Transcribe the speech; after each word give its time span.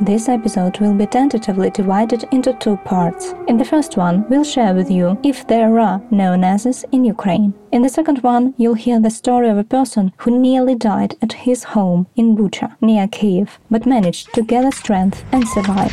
This 0.00 0.28
episode 0.28 0.78
will 0.78 0.94
be 0.94 1.06
tentatively 1.06 1.70
divided 1.70 2.24
into 2.30 2.52
two 2.52 2.76
parts. 2.76 3.34
In 3.48 3.58
the 3.58 3.64
first 3.64 3.96
one, 3.96 4.24
we'll 4.28 4.44
share 4.44 4.72
with 4.72 4.88
you 4.88 5.18
if 5.24 5.44
there 5.48 5.76
are 5.80 6.00
neo-Nazis 6.12 6.84
in 6.92 7.04
Ukraine. 7.04 7.52
In 7.72 7.82
the 7.82 7.88
second 7.88 8.22
one, 8.22 8.54
you'll 8.56 8.74
hear 8.74 9.00
the 9.00 9.10
story 9.10 9.48
of 9.48 9.58
a 9.58 9.64
person 9.64 10.12
who 10.18 10.38
nearly 10.38 10.76
died 10.76 11.16
at 11.20 11.32
his 11.32 11.64
home 11.64 12.06
in 12.14 12.36
Bucha, 12.36 12.76
near 12.80 13.08
Kiev, 13.08 13.58
but 13.72 13.86
managed 13.86 14.32
to 14.34 14.42
gather 14.42 14.70
strength 14.70 15.24
and 15.32 15.48
survive. 15.48 15.92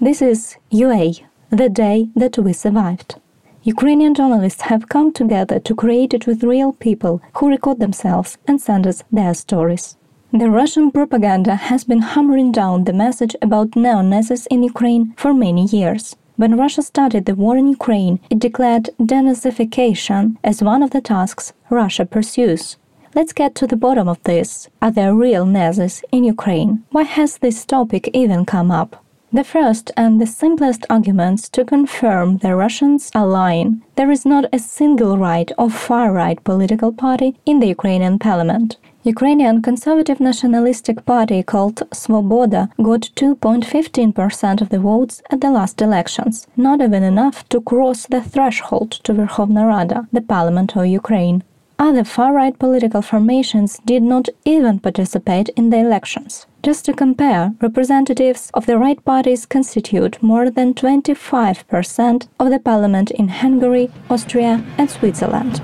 This 0.00 0.22
is 0.22 0.56
UA, 0.70 1.14
the 1.50 1.68
day 1.68 2.10
that 2.14 2.38
we 2.38 2.52
survived. 2.52 3.16
Ukrainian 3.64 4.12
journalists 4.12 4.62
have 4.62 4.88
come 4.88 5.12
together 5.12 5.60
to 5.60 5.74
create 5.76 6.12
it 6.12 6.26
with 6.26 6.42
real 6.42 6.72
people 6.72 7.22
who 7.34 7.48
record 7.48 7.78
themselves 7.78 8.36
and 8.48 8.60
send 8.60 8.88
us 8.88 9.04
their 9.12 9.34
stories. 9.34 9.96
The 10.32 10.50
Russian 10.50 10.90
propaganda 10.90 11.54
has 11.54 11.84
been 11.84 12.02
hammering 12.02 12.50
down 12.50 12.84
the 12.84 12.92
message 12.92 13.36
about 13.40 13.76
neo-Nazis 13.76 14.46
in 14.46 14.64
Ukraine 14.64 15.14
for 15.16 15.32
many 15.32 15.66
years. 15.66 16.16
When 16.34 16.56
Russia 16.56 16.82
started 16.82 17.24
the 17.24 17.36
war 17.36 17.56
in 17.56 17.68
Ukraine, 17.68 18.18
it 18.30 18.40
declared 18.40 18.90
denazification 18.98 20.38
as 20.42 20.60
one 20.60 20.82
of 20.82 20.90
the 20.90 21.00
tasks 21.00 21.52
Russia 21.70 22.04
pursues. 22.04 22.78
Let's 23.14 23.32
get 23.32 23.54
to 23.56 23.68
the 23.68 23.76
bottom 23.76 24.08
of 24.08 24.20
this. 24.24 24.68
Are 24.80 24.90
there 24.90 25.14
real 25.14 25.46
Nazis 25.46 26.02
in 26.10 26.24
Ukraine? 26.24 26.82
Why 26.90 27.04
has 27.04 27.38
this 27.38 27.64
topic 27.64 28.10
even 28.12 28.44
come 28.44 28.72
up? 28.72 29.04
The 29.34 29.44
first 29.44 29.90
and 29.96 30.20
the 30.20 30.26
simplest 30.26 30.84
arguments 30.90 31.48
to 31.50 31.64
confirm 31.64 32.36
the 32.36 32.54
Russians 32.54 33.10
are 33.14 33.26
lying. 33.26 33.80
There 33.96 34.10
is 34.10 34.26
not 34.26 34.44
a 34.52 34.58
single 34.58 35.16
right 35.16 35.50
or 35.56 35.70
far 35.70 36.12
right 36.12 36.44
political 36.44 36.92
party 36.92 37.38
in 37.46 37.58
the 37.58 37.68
Ukrainian 37.68 38.18
parliament. 38.18 38.76
Ukrainian 39.04 39.62
conservative 39.62 40.20
nationalistic 40.20 41.06
party 41.06 41.42
called 41.42 41.76
Svoboda 41.92 42.68
got 42.76 43.08
2.15% 43.16 44.60
of 44.60 44.68
the 44.68 44.78
votes 44.78 45.22
at 45.30 45.40
the 45.40 45.50
last 45.50 45.80
elections, 45.80 46.46
not 46.54 46.82
even 46.82 47.02
enough 47.02 47.48
to 47.48 47.62
cross 47.62 48.04
the 48.06 48.20
threshold 48.20 48.90
to 49.04 49.14
Verkhovna 49.14 49.66
Rada, 49.66 50.08
the 50.12 50.20
parliament 50.20 50.76
of 50.76 50.84
Ukraine. 50.86 51.42
Other 51.78 52.04
far-right 52.04 52.58
political 52.58 53.02
formations 53.02 53.80
did 53.84 54.02
not 54.02 54.28
even 54.44 54.78
participate 54.78 55.48
in 55.50 55.70
the 55.70 55.78
elections. 55.78 56.46
Just 56.62 56.84
to 56.84 56.92
compare, 56.92 57.54
representatives 57.60 58.50
of 58.54 58.66
the 58.66 58.78
right 58.78 59.04
parties 59.04 59.46
constitute 59.46 60.22
more 60.22 60.48
than 60.50 60.74
25% 60.74 62.28
of 62.38 62.50
the 62.50 62.60
parliament 62.60 63.10
in 63.10 63.28
Hungary, 63.28 63.90
Austria, 64.08 64.64
and 64.78 64.90
Switzerland. 64.90 65.60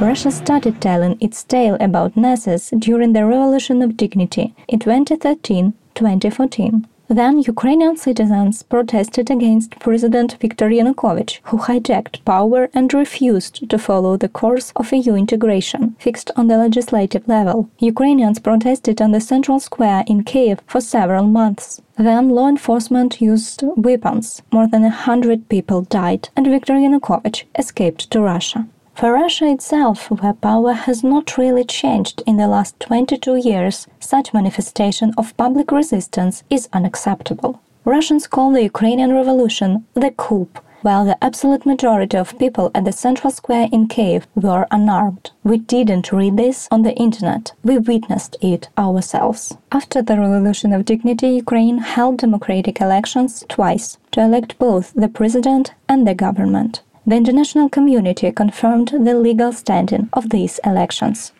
Russia 0.00 0.30
started 0.30 0.80
telling 0.80 1.16
its 1.20 1.44
tale 1.44 1.76
about 1.78 2.16
Nazis 2.16 2.72
during 2.78 3.12
the 3.12 3.24
Revolution 3.24 3.82
of 3.82 3.96
Dignity 3.96 4.54
in 4.66 4.78
2013 4.78 5.74
2014. 6.00 6.86
Then 7.18 7.40
Ukrainian 7.40 7.96
citizens 7.96 8.62
protested 8.62 9.32
against 9.32 9.80
President 9.80 10.36
Viktor 10.40 10.68
Yanukovych, 10.70 11.40
who 11.48 11.58
hijacked 11.58 12.24
power 12.24 12.70
and 12.72 12.94
refused 12.94 13.68
to 13.68 13.78
follow 13.78 14.16
the 14.16 14.34
course 14.40 14.72
of 14.76 14.92
EU 14.92 15.14
integration 15.16 15.96
fixed 15.98 16.30
on 16.36 16.46
the 16.46 16.56
legislative 16.56 17.26
level. 17.26 17.68
Ukrainians 17.80 18.38
protested 18.38 19.02
on 19.02 19.10
the 19.10 19.20
central 19.32 19.58
square 19.58 20.04
in 20.06 20.22
Kiev 20.22 20.60
for 20.68 20.80
several 20.80 21.26
months. 21.40 21.82
Then 21.98 22.28
law 22.28 22.48
enforcement 22.48 23.20
used 23.20 23.64
weapons. 23.88 24.26
More 24.52 24.68
than 24.68 24.84
a 24.84 24.98
hundred 25.08 25.48
people 25.48 25.80
died, 25.82 26.28
and 26.36 26.46
Viktor 26.46 26.74
Yanukovych 26.74 27.42
escaped 27.58 28.02
to 28.12 28.20
Russia. 28.20 28.60
For 28.94 29.12
Russia 29.12 29.50
itself, 29.50 30.10
where 30.10 30.34
power 30.34 30.72
has 30.72 31.02
not 31.02 31.38
really 31.38 31.64
changed 31.64 32.22
in 32.26 32.36
the 32.36 32.48
last 32.48 32.78
22 32.80 33.36
years, 33.36 33.86
such 33.98 34.34
manifestation 34.34 35.14
of 35.16 35.36
public 35.36 35.72
resistance 35.72 36.42
is 36.50 36.68
unacceptable. 36.72 37.60
Russians 37.84 38.26
call 38.26 38.52
the 38.52 38.62
Ukrainian 38.62 39.12
revolution 39.14 39.86
the 39.94 40.10
coup, 40.10 40.48
while 40.82 41.04
the 41.04 41.22
absolute 41.24 41.64
majority 41.64 42.18
of 42.18 42.38
people 42.38 42.70
at 42.74 42.84
the 42.84 42.92
central 42.92 43.30
square 43.30 43.68
in 43.72 43.88
Kiev 43.88 44.26
were 44.34 44.66
unarmed. 44.70 45.30
We 45.44 45.58
didn't 45.58 46.12
read 46.12 46.36
this 46.36 46.68
on 46.70 46.82
the 46.82 46.94
internet, 46.94 47.52
we 47.62 47.78
witnessed 47.78 48.36
it 48.42 48.68
ourselves. 48.76 49.56
After 49.72 50.02
the 50.02 50.18
Revolution 50.18 50.74
of 50.74 50.84
Dignity, 50.84 51.28
Ukraine 51.28 51.78
held 51.78 52.18
democratic 52.18 52.80
elections 52.80 53.44
twice 53.48 53.96
to 54.12 54.20
elect 54.20 54.58
both 54.58 54.92
the 54.94 55.08
president 55.08 55.72
and 55.88 56.06
the 56.06 56.14
government 56.14 56.82
the 57.06 57.16
international 57.16 57.68
community 57.68 58.30
confirmed 58.32 58.88
the 58.88 59.14
legal 59.14 59.52
standing 59.52 60.08
of 60.12 60.30
these 60.30 60.60
elections. 60.64 61.32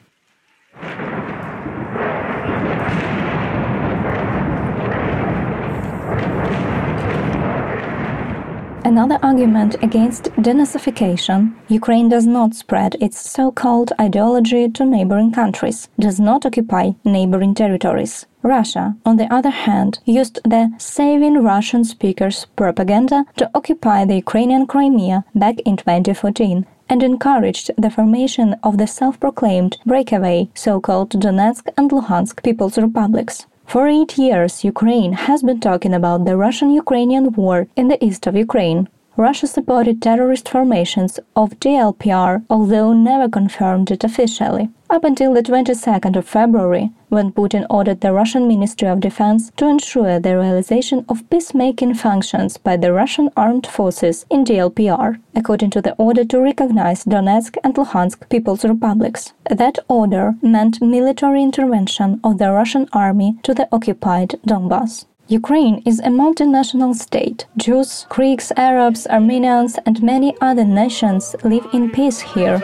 Another 8.82 9.19
argument 9.22 9.76
against 9.82 10.25
denazification 10.43 11.54
Ukraine 11.69 12.09
does 12.09 12.27
not 12.27 12.54
spread 12.54 12.97
its 13.00 13.21
so 13.21 13.53
called 13.53 13.92
ideology 14.00 14.69
to 14.71 14.84
neighboring 14.84 15.31
countries, 15.31 15.88
does 15.98 16.19
not 16.19 16.44
occupy 16.44 16.92
neighboring 17.04 17.54
territories. 17.54 18.27
Russia, 18.43 18.97
on 19.05 19.17
the 19.17 19.33
other 19.33 19.51
hand, 19.51 19.99
used 20.05 20.41
the 20.45 20.73
Saving 20.78 21.43
Russian 21.43 21.84
Speakers 21.84 22.47
propaganda 22.56 23.25
to 23.37 23.51
occupy 23.55 24.05
the 24.05 24.17
Ukrainian 24.17 24.67
Crimea 24.67 25.25
back 25.34 25.61
in 25.61 25.77
2014 25.77 26.67
and 26.89 27.03
encouraged 27.03 27.71
the 27.77 27.91
formation 27.91 28.56
of 28.62 28.78
the 28.78 28.87
self 28.87 29.21
proclaimed 29.21 29.77
breakaway 29.87 30.49
so 30.55 30.81
called 30.81 31.11
Donetsk 31.11 31.69
and 31.77 31.91
Luhansk 31.91 32.43
People's 32.43 32.78
Republics. 32.78 33.47
For 33.67 33.87
eight 33.87 34.19
years, 34.19 34.65
Ukraine 34.65 35.12
has 35.12 35.45
been 35.45 35.61
talking 35.61 35.95
about 35.95 36.25
the 36.25 36.37
Russian 36.37 36.71
Ukrainian 36.71 37.31
war 37.33 37.69
in 37.77 37.87
the 37.87 38.05
east 38.05 38.27
of 38.27 38.34
Ukraine. 38.34 38.89
Russia 39.20 39.47
supported 39.47 40.00
terrorist 40.00 40.48
formations 40.48 41.20
of 41.36 41.60
DLPR, 41.60 42.42
although 42.48 42.94
never 42.94 43.28
confirmed 43.28 43.91
it 43.91 44.03
officially, 44.03 44.70
up 44.88 45.04
until 45.04 45.34
the 45.34 45.42
22nd 45.42 46.16
of 46.16 46.26
February, 46.26 46.91
when 47.10 47.30
Putin 47.30 47.66
ordered 47.69 48.00
the 48.00 48.14
Russian 48.14 48.48
Ministry 48.48 48.88
of 48.88 49.00
Defense 49.00 49.53
to 49.59 49.69
ensure 49.69 50.19
the 50.19 50.38
realization 50.38 51.04
of 51.06 51.28
peacemaking 51.28 51.92
functions 51.92 52.56
by 52.56 52.78
the 52.78 52.94
Russian 52.94 53.28
armed 53.36 53.66
forces 53.66 54.25
in 54.30 54.42
DLPR, 54.42 55.20
according 55.34 55.69
to 55.72 55.82
the 55.82 55.92
order 55.97 56.25
to 56.25 56.41
recognize 56.41 57.04
Donetsk 57.04 57.59
and 57.62 57.75
Luhansk 57.75 58.26
People's 58.30 58.64
Republics. 58.64 59.34
That 59.50 59.78
order 59.86 60.36
meant 60.41 60.80
military 60.80 61.42
intervention 61.42 62.20
of 62.25 62.38
the 62.38 62.50
Russian 62.53 62.88
army 62.94 63.38
to 63.42 63.53
the 63.53 63.69
occupied 63.70 64.41
Donbass. 64.47 65.04
Ukraine 65.30 65.80
is 65.86 66.00
a 66.00 66.08
multinational 66.08 66.92
state. 66.92 67.46
Jews, 67.56 68.04
Greeks, 68.08 68.50
Arabs, 68.56 69.06
Armenians, 69.06 69.78
and 69.86 70.02
many 70.02 70.34
other 70.41 70.64
nations 70.64 71.36
live 71.44 71.64
in 71.72 71.88
peace 71.92 72.18
here. 72.18 72.60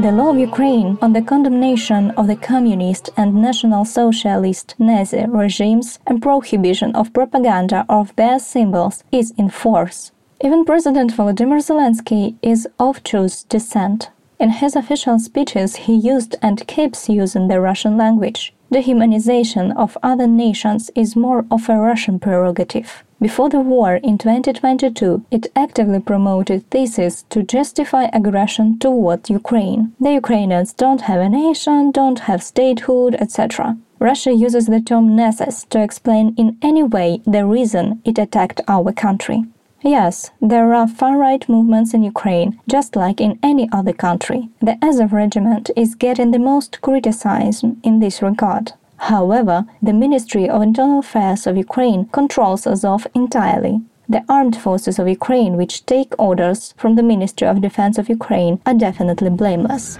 The 0.00 0.12
law 0.12 0.30
of 0.30 0.38
Ukraine 0.38 0.96
on 1.02 1.12
the 1.12 1.22
condemnation 1.22 2.12
of 2.12 2.28
the 2.28 2.36
communist 2.36 3.10
and 3.16 3.34
national 3.34 3.84
socialist 3.84 4.76
Nazi 4.78 5.26
regimes 5.26 5.98
and 6.06 6.22
prohibition 6.22 6.94
of 6.94 7.12
propaganda 7.12 7.84
of 7.88 8.14
their 8.14 8.38
symbols 8.38 9.02
is 9.10 9.32
in 9.36 9.48
force. 9.48 10.12
Even 10.40 10.64
President 10.64 11.12
Volodymyr 11.12 11.60
Zelensky 11.60 12.36
is 12.42 12.68
of 12.78 13.02
Jewish 13.02 13.42
descent. 13.42 14.10
In 14.38 14.50
his 14.50 14.76
official 14.76 15.18
speeches, 15.18 15.74
he 15.74 15.94
used 15.96 16.36
and 16.40 16.64
keeps 16.68 17.08
using 17.08 17.48
the 17.48 17.60
Russian 17.60 17.96
language. 17.96 18.54
Dehumanization 18.72 19.76
of 19.76 19.98
other 20.00 20.28
nations 20.28 20.92
is 20.94 21.16
more 21.16 21.44
of 21.50 21.68
a 21.68 21.76
Russian 21.76 22.20
prerogative. 22.20 23.02
Before 23.20 23.48
the 23.48 23.58
war 23.58 23.96
in 23.96 24.16
2022, 24.16 25.24
it 25.32 25.48
actively 25.56 25.98
promoted 25.98 26.70
theses 26.70 27.24
to 27.30 27.42
justify 27.42 28.04
aggression 28.12 28.78
toward 28.78 29.28
Ukraine. 29.28 29.92
The 29.98 30.12
Ukrainians 30.12 30.72
don't 30.72 31.00
have 31.02 31.20
a 31.20 31.28
nation, 31.28 31.90
don't 31.90 32.20
have 32.20 32.44
statehood, 32.44 33.16
etc. 33.16 33.76
Russia 33.98 34.32
uses 34.32 34.66
the 34.66 34.80
term 34.80 35.16
Nazis 35.16 35.66
to 35.70 35.82
explain 35.82 36.32
in 36.36 36.58
any 36.62 36.84
way 36.84 37.20
the 37.26 37.44
reason 37.44 38.00
it 38.04 38.18
attacked 38.18 38.60
our 38.68 38.92
country. 38.92 39.44
Yes, 39.82 40.30
there 40.40 40.72
are 40.74 40.86
far-right 40.86 41.48
movements 41.48 41.94
in 41.94 42.04
Ukraine, 42.04 42.60
just 42.68 42.94
like 42.94 43.20
in 43.20 43.38
any 43.42 43.68
other 43.72 43.92
country. 43.92 44.48
The 44.60 44.76
Azov 44.82 45.12
regiment 45.12 45.70
is 45.76 45.94
getting 45.96 46.30
the 46.30 46.38
most 46.38 46.80
criticism 46.80 47.80
in 47.82 47.98
this 47.98 48.22
regard. 48.22 48.72
However, 48.98 49.64
the 49.80 49.92
Ministry 49.92 50.48
of 50.48 50.62
Internal 50.62 50.98
Affairs 50.98 51.46
of 51.46 51.56
Ukraine 51.56 52.06
controls 52.06 52.66
Azov 52.66 53.06
entirely. 53.14 53.80
The 54.08 54.24
armed 54.28 54.56
forces 54.56 54.98
of 54.98 55.08
Ukraine, 55.08 55.56
which 55.56 55.84
take 55.86 56.14
orders 56.18 56.74
from 56.76 56.96
the 56.96 57.02
Ministry 57.02 57.46
of 57.46 57.60
Defense 57.60 57.98
of 57.98 58.08
Ukraine, 58.08 58.60
are 58.66 58.74
definitely 58.74 59.30
blameless. 59.30 59.98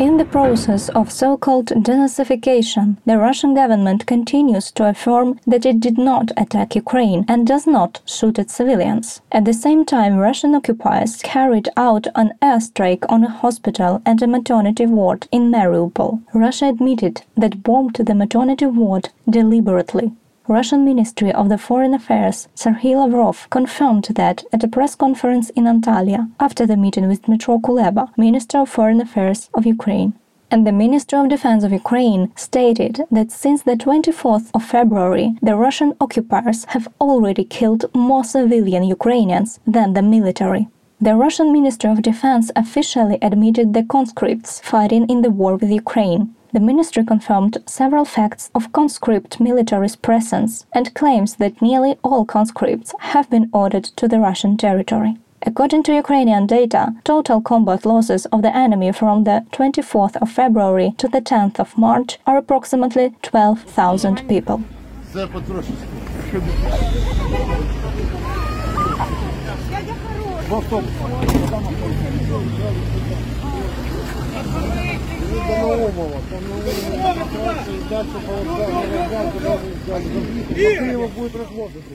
In 0.00 0.16
the 0.16 0.24
process 0.24 0.88
of 0.88 1.12
so-called 1.12 1.66
denazification, 1.66 2.96
the 3.04 3.18
Russian 3.18 3.52
government 3.52 4.06
continues 4.06 4.70
to 4.70 4.88
affirm 4.88 5.38
that 5.46 5.66
it 5.66 5.78
did 5.78 5.98
not 5.98 6.32
attack 6.38 6.74
Ukraine 6.74 7.26
and 7.28 7.46
does 7.46 7.66
not 7.66 8.00
shoot 8.06 8.38
at 8.38 8.48
civilians. 8.48 9.20
At 9.30 9.44
the 9.44 9.52
same 9.52 9.84
time, 9.84 10.16
Russian 10.16 10.54
occupiers 10.54 11.20
carried 11.22 11.68
out 11.76 12.06
an 12.14 12.32
airstrike 12.40 13.04
on 13.10 13.24
a 13.24 13.28
hospital 13.28 14.00
and 14.06 14.22
a 14.22 14.26
maternity 14.26 14.86
ward 14.86 15.28
in 15.30 15.50
Mariupol. 15.50 16.22
Russia 16.32 16.68
admitted 16.70 17.20
that 17.36 17.62
bombed 17.62 17.96
the 17.96 18.14
maternity 18.14 18.64
ward 18.64 19.10
deliberately. 19.28 20.12
Russian 20.50 20.84
Ministry 20.84 21.30
of 21.30 21.48
the 21.48 21.56
Foreign 21.56 21.94
Affairs 21.94 22.48
Sergei 22.56 22.96
Lavrov 22.96 23.46
confirmed 23.50 24.08
that 24.16 24.42
at 24.52 24.64
a 24.64 24.68
press 24.68 24.96
conference 24.96 25.50
in 25.50 25.62
Antalya 25.62 26.28
after 26.40 26.66
the 26.66 26.76
meeting 26.76 27.06
with 27.06 27.22
Dmytro 27.22 27.60
Kuleba, 27.60 28.08
Minister 28.18 28.58
of 28.58 28.68
Foreign 28.68 29.00
Affairs 29.00 29.48
of 29.54 29.64
Ukraine. 29.64 30.12
And 30.50 30.66
the 30.66 30.72
Minister 30.72 31.18
of 31.18 31.28
Defense 31.28 31.62
of 31.62 31.70
Ukraine 31.70 32.32
stated 32.34 33.02
that 33.12 33.30
since 33.30 33.62
the 33.62 33.76
24th 33.76 34.50
of 34.52 34.64
February, 34.64 35.36
the 35.40 35.54
Russian 35.54 35.94
occupiers 36.00 36.64
have 36.74 36.88
already 37.00 37.44
killed 37.44 37.84
more 37.94 38.24
civilian 38.24 38.82
Ukrainians 38.82 39.60
than 39.68 39.92
the 39.92 40.02
military. 40.02 40.66
The 41.00 41.14
Russian 41.14 41.52
Ministry 41.52 41.90
of 41.90 42.02
Defense 42.02 42.50
officially 42.56 43.18
admitted 43.22 43.72
the 43.72 43.84
conscripts 43.84 44.58
fighting 44.58 45.08
in 45.08 45.22
the 45.22 45.30
war 45.30 45.54
with 45.54 45.70
Ukraine 45.70 46.34
the 46.52 46.60
ministry 46.60 47.04
confirmed 47.04 47.58
several 47.66 48.04
facts 48.04 48.50
of 48.54 48.72
conscript 48.72 49.40
military's 49.40 49.96
presence 49.96 50.66
and 50.72 50.94
claims 50.94 51.36
that 51.36 51.62
nearly 51.62 51.96
all 52.02 52.24
conscripts 52.24 52.94
have 53.00 53.30
been 53.30 53.48
ordered 53.52 53.84
to 53.84 54.08
the 54.08 54.20
Russian 54.20 54.56
territory. 54.56 55.16
According 55.42 55.84
to 55.84 55.94
Ukrainian 55.94 56.46
data, 56.46 56.92
total 57.02 57.40
combat 57.40 57.86
losses 57.86 58.26
of 58.26 58.42
the 58.42 58.54
enemy 58.54 58.92
from 58.92 59.24
the 59.24 59.46
24th 59.52 60.16
of 60.16 60.30
February 60.30 60.92
to 60.98 61.08
the 61.08 61.22
10th 61.22 61.58
of 61.58 61.78
March 61.78 62.18
are 62.26 62.36
approximately 62.36 63.14
12,000 63.22 64.28
people. 64.28 64.62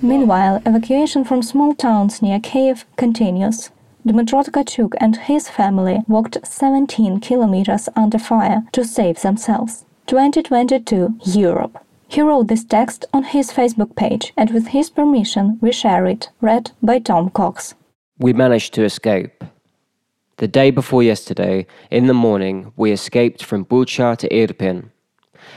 Meanwhile, 0.02 0.62
evacuation 0.66 1.24
from 1.24 1.42
small 1.42 1.74
towns 1.74 2.22
near 2.22 2.40
Kiev 2.40 2.86
continues. 2.98 3.72
Dmytro 4.06 4.44
Tkachuk 4.46 4.94
and 5.00 5.18
his 5.18 5.50
family 5.50 6.04
walked 6.08 6.38
17 6.46 7.20
kilometers 7.22 7.90
under 7.96 8.20
fire 8.20 8.64
to 8.72 8.86
save 8.86 9.22
themselves. 9.22 9.86
2022 10.08 11.16
Europe. 11.26 11.80
He 12.08 12.22
wrote 12.22 12.48
this 12.48 12.64
text 12.64 13.06
on 13.14 13.24
his 13.24 13.52
Facebook 13.52 13.96
page, 13.96 14.32
and 14.38 14.52
with 14.52 14.68
his 14.68 14.90
permission, 14.92 15.58
we 15.60 15.72
share 15.72 16.06
it, 16.06 16.30
read 16.40 16.72
by 16.84 17.00
Tom 17.00 17.30
Cox. 17.30 17.74
We 18.20 18.32
managed 18.32 18.74
to 18.76 18.84
escape. 18.84 19.44
The 20.38 20.50
day 20.50 20.70
before 20.70 21.02
yesterday, 21.02 21.66
in 21.90 22.08
the 22.08 22.14
morning, 22.14 22.74
we 22.76 22.92
escaped 22.92 23.42
from 23.42 23.64
Bucha 23.64 24.18
to 24.18 24.28
Irpin, 24.28 24.90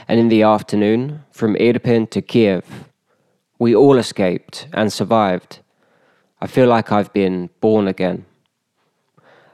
and 0.07 0.19
in 0.21 0.29
the 0.29 0.43
afternoon, 0.43 1.25
from 1.31 1.55
Irpin 1.55 2.09
to 2.11 2.21
Kiev. 2.21 2.63
We 3.59 3.75
all 3.75 3.97
escaped 3.97 4.69
and 4.71 4.93
survived. 4.93 5.59
I 6.39 6.47
feel 6.47 6.67
like 6.67 6.93
I've 6.93 7.11
been 7.11 7.49
born 7.59 7.89
again. 7.89 8.25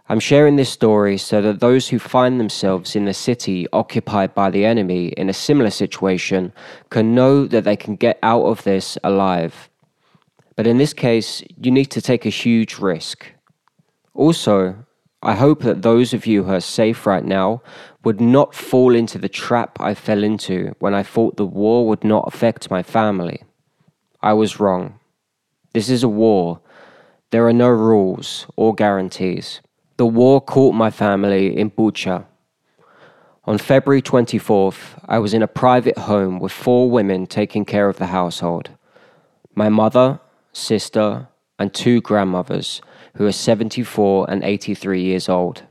I'm 0.08 0.20
sharing 0.20 0.58
this 0.58 0.70
story 0.70 1.18
so 1.18 1.42
that 1.42 1.60
those 1.60 1.90
who 1.90 1.98
find 1.98 2.40
themselves 2.40 2.96
in 2.96 3.06
the 3.06 3.14
city 3.14 3.66
occupied 3.74 4.36
by 4.36 4.52
the 4.52 4.64
enemy 4.64 5.08
in 5.08 5.28
a 5.28 5.34
similar 5.34 5.72
situation 5.72 6.54
can 6.92 7.16
know 7.16 7.48
that 7.48 7.64
they 7.64 7.76
can 7.76 7.96
get 7.96 8.20
out 8.22 8.46
of 8.46 8.64
this 8.64 8.96
alive. 9.04 9.72
But 10.56 10.68
in 10.68 10.78
this 10.78 10.94
case, 10.94 11.42
you 11.60 11.72
need 11.72 11.86
to 11.86 12.02
take 12.02 12.28
a 12.28 12.30
huge 12.30 12.78
risk. 12.78 13.26
Also, 14.14 14.86
I 15.26 15.34
hope 15.34 15.64
that 15.64 15.82
those 15.82 16.14
of 16.14 16.28
you 16.28 16.44
who 16.44 16.54
are 16.54 16.60
safe 16.60 17.08
right 17.08 17.26
now 17.26 17.64
would 18.04 18.22
not 18.22 18.54
fall 18.54 18.94
into 18.94 19.18
the 19.18 19.28
trap 19.28 19.80
I 19.82 19.96
fell 19.96 20.24
into 20.24 20.76
when 20.78 20.94
I 20.94 21.02
thought 21.02 21.36
the 21.36 21.48
war 21.48 21.88
would 21.88 22.04
not 22.04 22.28
affect 22.28 22.70
my 22.70 22.84
family. 22.84 23.42
I 24.22 24.34
was 24.34 24.60
wrong. 24.60 25.00
This 25.74 25.90
is 25.90 26.04
a 26.04 26.08
war. 26.08 26.60
There 27.32 27.48
are 27.48 27.54
no 27.54 27.70
rules 27.70 28.46
or 28.56 28.76
guarantees. 28.76 29.62
The 29.98 30.06
war 30.06 30.42
caught 30.42 30.76
my 30.76 30.92
family 30.92 31.58
in 31.58 31.72
Bucha. 31.72 32.26
On 33.46 33.58
February 33.58 34.04
24th, 34.04 35.02
I 35.08 35.18
was 35.18 35.34
in 35.34 35.42
a 35.42 35.48
private 35.48 35.98
home 35.98 36.40
with 36.40 36.52
four 36.52 36.92
women 36.92 37.26
taking 37.26 37.66
care 37.66 37.90
of 37.90 37.98
the 37.98 38.08
household 38.08 38.70
my 39.56 39.70
mother, 39.70 40.20
sister, 40.54 41.30
and 41.58 41.74
two 41.74 42.00
grandmothers 42.02 42.82
who 43.16 43.26
are 43.26 43.32
74 43.32 44.30
and 44.30 44.44
83 44.44 45.02
years 45.02 45.30
old. 45.30 45.64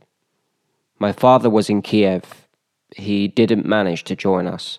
My 0.99 1.13
father 1.13 1.51
was 1.51 1.69
in 1.69 1.83
Kiev. 1.83 2.47
He 2.97 3.29
didn't 3.29 3.67
manage 3.67 4.05
to 4.05 4.17
join 4.17 4.47
us. 4.47 4.79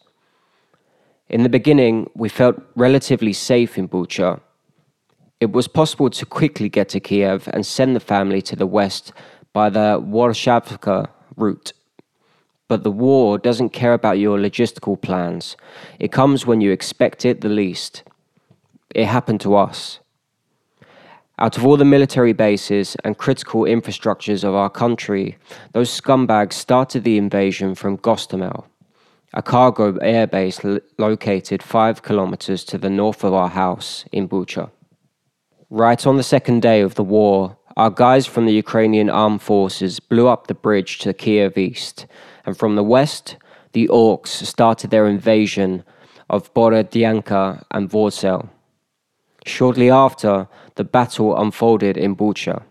In 1.30 1.44
the 1.44 1.50
beginning, 1.50 2.10
we 2.16 2.30
felt 2.30 2.62
relatively 2.76 3.34
safe 3.34 3.78
in 3.78 3.88
Bucha. 3.88 4.40
It 5.40 5.52
was 5.52 5.68
possible 5.68 6.10
to 6.10 6.26
quickly 6.26 6.70
get 6.70 6.90
to 6.90 7.00
Kiev 7.00 7.50
and 7.54 7.66
send 7.66 7.96
the 7.96 8.00
family 8.00 8.42
to 8.44 8.56
the 8.56 8.68
west 8.68 9.12
by 9.54 9.70
the 9.70 10.00
Warshavka 10.02 11.10
route. 11.36 11.74
But 12.68 12.84
the 12.84 12.92
war 12.92 13.38
doesn't 13.38 13.70
care 13.70 13.94
about 13.94 14.18
your 14.18 14.40
logistical 14.40 15.00
plans. 15.00 15.56
It 16.00 16.12
comes 16.12 16.46
when 16.46 16.62
you 16.62 16.72
expect 16.72 17.26
it 17.26 17.42
the 17.42 17.50
least. 17.50 18.04
It 18.96 19.06
happened 19.06 19.42
to 19.42 19.56
us. 19.56 20.00
Out 21.38 21.58
of 21.58 21.66
all 21.66 21.76
the 21.76 21.84
military 21.84 22.32
bases 22.32 22.96
and 23.04 23.18
critical 23.18 23.64
infrastructures 23.64 24.46
of 24.46 24.56
our 24.56 24.70
country, 24.70 25.38
those 25.74 25.90
scumbags 25.90 26.54
started 26.54 27.04
the 27.04 27.18
invasion 27.18 27.76
from 27.76 27.98
Gostomel, 27.98 28.64
a 29.34 29.42
cargo 29.42 29.92
airbase 30.00 30.80
located 30.98 31.62
five 31.62 32.04
kilometers 32.04 32.64
to 32.64 32.78
the 32.78 32.90
north 32.90 33.26
of 33.26 33.34
our 33.34 33.50
house 33.50 34.06
in 34.14 34.30
Bucha. 34.30 34.72
Right 35.70 36.08
on 36.08 36.16
the 36.16 36.24
second 36.24 36.62
day 36.62 36.80
of 36.80 36.96
the 36.96 37.04
war, 37.04 37.58
our 37.76 37.90
guys 37.90 38.26
from 38.26 38.46
the 38.46 38.54
Ukrainian 38.54 39.10
armed 39.10 39.42
forces 39.42 40.00
blew 40.00 40.30
up 40.30 40.48
the 40.48 40.54
bridge 40.54 41.00
to 41.00 41.14
Kiev 41.14 41.58
East, 41.58 42.06
and 42.46 42.58
from 42.58 42.78
the 42.78 42.84
west, 42.84 43.36
the 43.74 43.90
orcs 43.90 44.30
started 44.30 44.90
their 44.90 45.06
invasion 45.06 45.84
of 46.30 46.54
Borodyanka 46.54 47.66
and 47.72 47.90
Vorzel. 47.90 48.48
Shortly 49.46 49.92
after, 49.92 50.48
the 50.74 50.84
battle 50.84 51.38
unfolded 51.38 51.98
in 51.98 52.16
Bucha. 52.16 52.64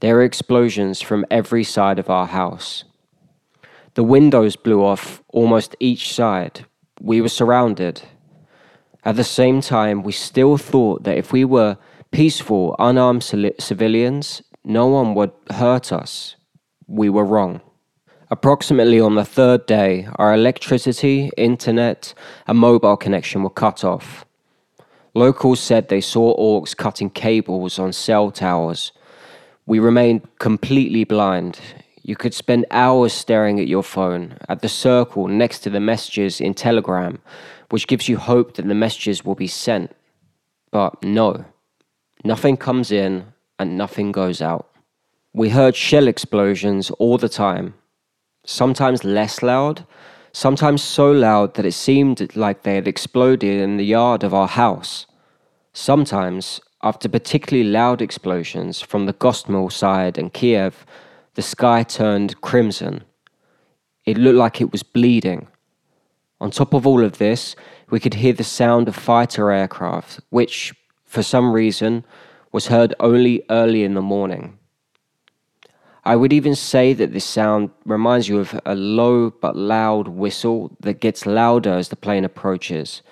There 0.00 0.16
were 0.16 0.22
explosions 0.22 1.00
from 1.00 1.24
every 1.30 1.64
side 1.64 1.98
of 1.98 2.10
our 2.10 2.26
house. 2.26 2.84
The 3.94 4.04
windows 4.04 4.56
blew 4.56 4.84
off 4.84 5.22
almost 5.28 5.76
each 5.80 6.14
side. 6.14 6.66
We 7.00 7.20
were 7.20 7.28
surrounded. 7.28 8.02
At 9.04 9.16
the 9.16 9.24
same 9.24 9.62
time, 9.62 10.02
we 10.02 10.12
still 10.12 10.58
thought 10.58 11.04
that 11.04 11.16
if 11.16 11.32
we 11.32 11.44
were 11.44 11.78
peaceful, 12.10 12.76
unarmed 12.78 13.22
civilians, 13.22 14.42
no 14.62 14.86
one 14.86 15.14
would 15.14 15.32
hurt 15.50 15.92
us. 15.92 16.36
We 16.86 17.08
were 17.08 17.24
wrong. 17.24 17.62
Approximately 18.30 19.00
on 19.00 19.14
the 19.14 19.24
third 19.24 19.66
day, 19.66 20.08
our 20.16 20.34
electricity, 20.34 21.30
internet, 21.36 22.14
and 22.46 22.58
mobile 22.58 22.96
connection 22.96 23.42
were 23.42 23.50
cut 23.50 23.82
off. 23.82 24.26
Locals 25.14 25.60
said 25.60 25.88
they 25.88 26.00
saw 26.00 26.36
orcs 26.36 26.76
cutting 26.76 27.10
cables 27.10 27.78
on 27.78 27.92
cell 27.92 28.30
towers. 28.30 28.92
We 29.66 29.78
remained 29.78 30.28
completely 30.38 31.04
blind. 31.04 31.60
You 32.02 32.16
could 32.16 32.34
spend 32.34 32.66
hours 32.70 33.12
staring 33.12 33.60
at 33.60 33.68
your 33.68 33.82
phone, 33.82 34.38
at 34.48 34.62
the 34.62 34.68
circle 34.68 35.28
next 35.28 35.60
to 35.60 35.70
the 35.70 35.80
messages 35.80 36.40
in 36.40 36.54
Telegram, 36.54 37.18
which 37.70 37.86
gives 37.86 38.08
you 38.08 38.16
hope 38.16 38.54
that 38.54 38.66
the 38.66 38.74
messages 38.74 39.24
will 39.24 39.34
be 39.34 39.46
sent. 39.46 39.94
But 40.70 41.02
no, 41.02 41.44
nothing 42.24 42.56
comes 42.56 42.92
in 42.92 43.26
and 43.58 43.76
nothing 43.76 44.12
goes 44.12 44.40
out. 44.40 44.68
We 45.32 45.50
heard 45.50 45.76
shell 45.76 46.08
explosions 46.08 46.90
all 46.92 47.18
the 47.18 47.28
time, 47.28 47.74
sometimes 48.44 49.04
less 49.04 49.42
loud, 49.42 49.84
sometimes 50.32 50.82
so 50.82 51.10
loud 51.10 51.54
that 51.54 51.66
it 51.66 51.72
seemed 51.72 52.36
like 52.36 52.62
they 52.62 52.74
had 52.74 52.88
exploded 52.88 53.60
in 53.60 53.76
the 53.76 53.84
yard 53.84 54.22
of 54.22 54.34
our 54.34 54.48
house. 54.48 55.06
Sometimes, 55.72 56.60
after 56.82 57.08
particularly 57.08 57.68
loud 57.68 58.00
explosions 58.00 58.80
from 58.80 59.06
the 59.06 59.12
Gostomel 59.12 59.70
side 59.70 60.16
and 60.18 60.32
Kiev, 60.32 60.86
the 61.34 61.42
sky 61.42 61.82
turned 61.82 62.40
crimson. 62.40 63.04
It 64.04 64.18
looked 64.18 64.38
like 64.38 64.60
it 64.60 64.72
was 64.72 64.82
bleeding. 64.82 65.46
On 66.40 66.50
top 66.50 66.72
of 66.72 66.86
all 66.86 67.04
of 67.04 67.18
this, 67.18 67.54
we 67.90 68.00
could 68.00 68.14
hear 68.14 68.32
the 68.32 68.44
sound 68.44 68.88
of 68.88 68.96
fighter 68.96 69.50
aircraft, 69.50 70.20
which, 70.30 70.74
for 71.04 71.22
some 71.22 71.52
reason, 71.52 72.04
was 72.50 72.68
heard 72.68 72.94
only 72.98 73.42
early 73.50 73.84
in 73.84 73.94
the 73.94 74.02
morning. 74.02 74.58
I 76.04 76.16
would 76.16 76.32
even 76.32 76.54
say 76.54 76.94
that 76.94 77.12
this 77.12 77.24
sound 77.24 77.70
reminds 77.84 78.28
you 78.28 78.38
of 78.38 78.58
a 78.64 78.74
low 78.74 79.30
but 79.30 79.54
loud 79.54 80.08
whistle 80.08 80.74
that 80.80 81.00
gets 81.00 81.26
louder 81.26 81.74
as 81.74 81.88
the 81.88 81.96
plane 81.96 82.24
approaches, 82.24 83.02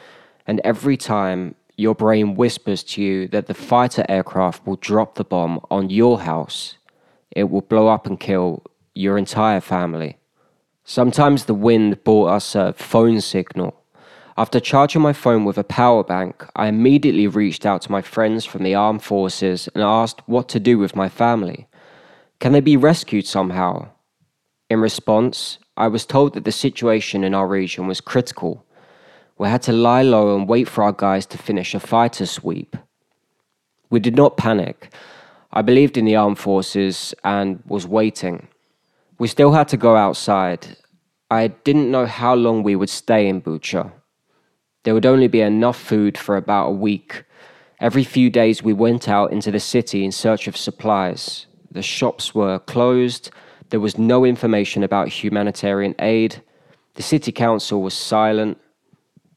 and 0.46 0.60
every 0.64 0.96
time 0.96 1.54
your 1.76 1.94
brain 1.94 2.34
whispers 2.34 2.82
to 2.82 3.02
you 3.02 3.28
that 3.28 3.46
the 3.46 3.54
fighter 3.54 4.04
aircraft 4.08 4.66
will 4.66 4.76
drop 4.76 5.14
the 5.14 5.24
bomb 5.24 5.60
on 5.70 5.90
your 5.90 6.20
house, 6.20 6.76
it 7.30 7.50
will 7.50 7.60
blow 7.60 7.88
up 7.88 8.06
and 8.06 8.18
kill 8.18 8.64
your 8.94 9.16
entire 9.16 9.60
family. 9.60 10.16
Sometimes 10.84 11.44
the 11.44 11.54
wind 11.54 12.02
brought 12.02 12.30
us 12.30 12.54
a 12.54 12.72
phone 12.72 13.20
signal. 13.20 13.80
After 14.36 14.58
charging 14.58 15.02
my 15.02 15.12
phone 15.12 15.44
with 15.44 15.58
a 15.58 15.64
power 15.64 16.02
bank, 16.02 16.44
I 16.56 16.68
immediately 16.68 17.26
reached 17.26 17.66
out 17.66 17.82
to 17.82 17.92
my 17.92 18.02
friends 18.02 18.44
from 18.44 18.64
the 18.64 18.74
armed 18.74 19.02
forces 19.02 19.68
and 19.74 19.84
asked 19.84 20.22
what 20.26 20.48
to 20.48 20.58
do 20.58 20.78
with 20.78 20.96
my 20.96 21.08
family. 21.08 21.67
Can 22.40 22.52
they 22.52 22.60
be 22.60 22.76
rescued 22.76 23.26
somehow? 23.26 23.88
In 24.70 24.80
response, 24.80 25.58
I 25.76 25.88
was 25.88 26.06
told 26.06 26.34
that 26.34 26.44
the 26.44 26.52
situation 26.52 27.24
in 27.24 27.34
our 27.34 27.48
region 27.48 27.88
was 27.88 28.00
critical. 28.00 28.64
We 29.38 29.48
had 29.48 29.62
to 29.62 29.72
lie 29.72 30.02
low 30.02 30.36
and 30.36 30.48
wait 30.48 30.68
for 30.68 30.84
our 30.84 30.92
guys 30.92 31.26
to 31.26 31.38
finish 31.38 31.74
a 31.74 31.80
fighter 31.80 32.26
sweep. 32.26 32.76
We 33.90 33.98
did 33.98 34.14
not 34.14 34.36
panic. 34.36 34.92
I 35.52 35.62
believed 35.62 35.96
in 35.96 36.04
the 36.04 36.14
armed 36.14 36.38
forces 36.38 37.12
and 37.24 37.60
was 37.66 37.86
waiting. 37.86 38.48
We 39.18 39.26
still 39.26 39.52
had 39.52 39.66
to 39.68 39.76
go 39.76 39.96
outside. 39.96 40.76
I 41.30 41.48
didn't 41.48 41.90
know 41.90 42.06
how 42.06 42.34
long 42.34 42.62
we 42.62 42.76
would 42.76 42.90
stay 42.90 43.26
in 43.26 43.42
Bucha. 43.42 43.90
There 44.84 44.94
would 44.94 45.06
only 45.06 45.26
be 45.26 45.40
enough 45.40 45.78
food 45.78 46.16
for 46.16 46.36
about 46.36 46.68
a 46.68 46.72
week. 46.72 47.24
Every 47.80 48.04
few 48.04 48.30
days, 48.30 48.62
we 48.62 48.72
went 48.72 49.08
out 49.08 49.32
into 49.32 49.50
the 49.50 49.60
city 49.60 50.04
in 50.04 50.12
search 50.12 50.46
of 50.46 50.56
supplies. 50.56 51.47
The 51.70 51.82
shops 51.82 52.34
were 52.34 52.58
closed. 52.60 53.30
There 53.70 53.80
was 53.80 53.98
no 53.98 54.24
information 54.24 54.82
about 54.82 55.08
humanitarian 55.08 55.94
aid. 55.98 56.42
The 56.94 57.02
city 57.02 57.32
council 57.32 57.82
was 57.82 57.94
silent. 57.94 58.58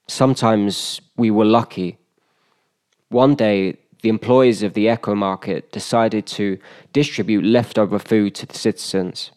Sometimes 0.08 1.02
we 1.18 1.30
were 1.30 1.46
lucky. 1.46 1.98
One 3.10 3.36
day, 3.36 3.78
the 4.02 4.10
employees 4.10 4.64
of 4.64 4.74
the 4.74 4.88
EKO 4.88 5.16
Market 5.16 5.72
decided 5.72 6.26
to 6.28 6.58
distribute 6.94 7.44
leftover 7.44 8.00
food 8.00 8.34
to 8.36 8.46
the 8.46 8.58
citizens. 8.58 9.32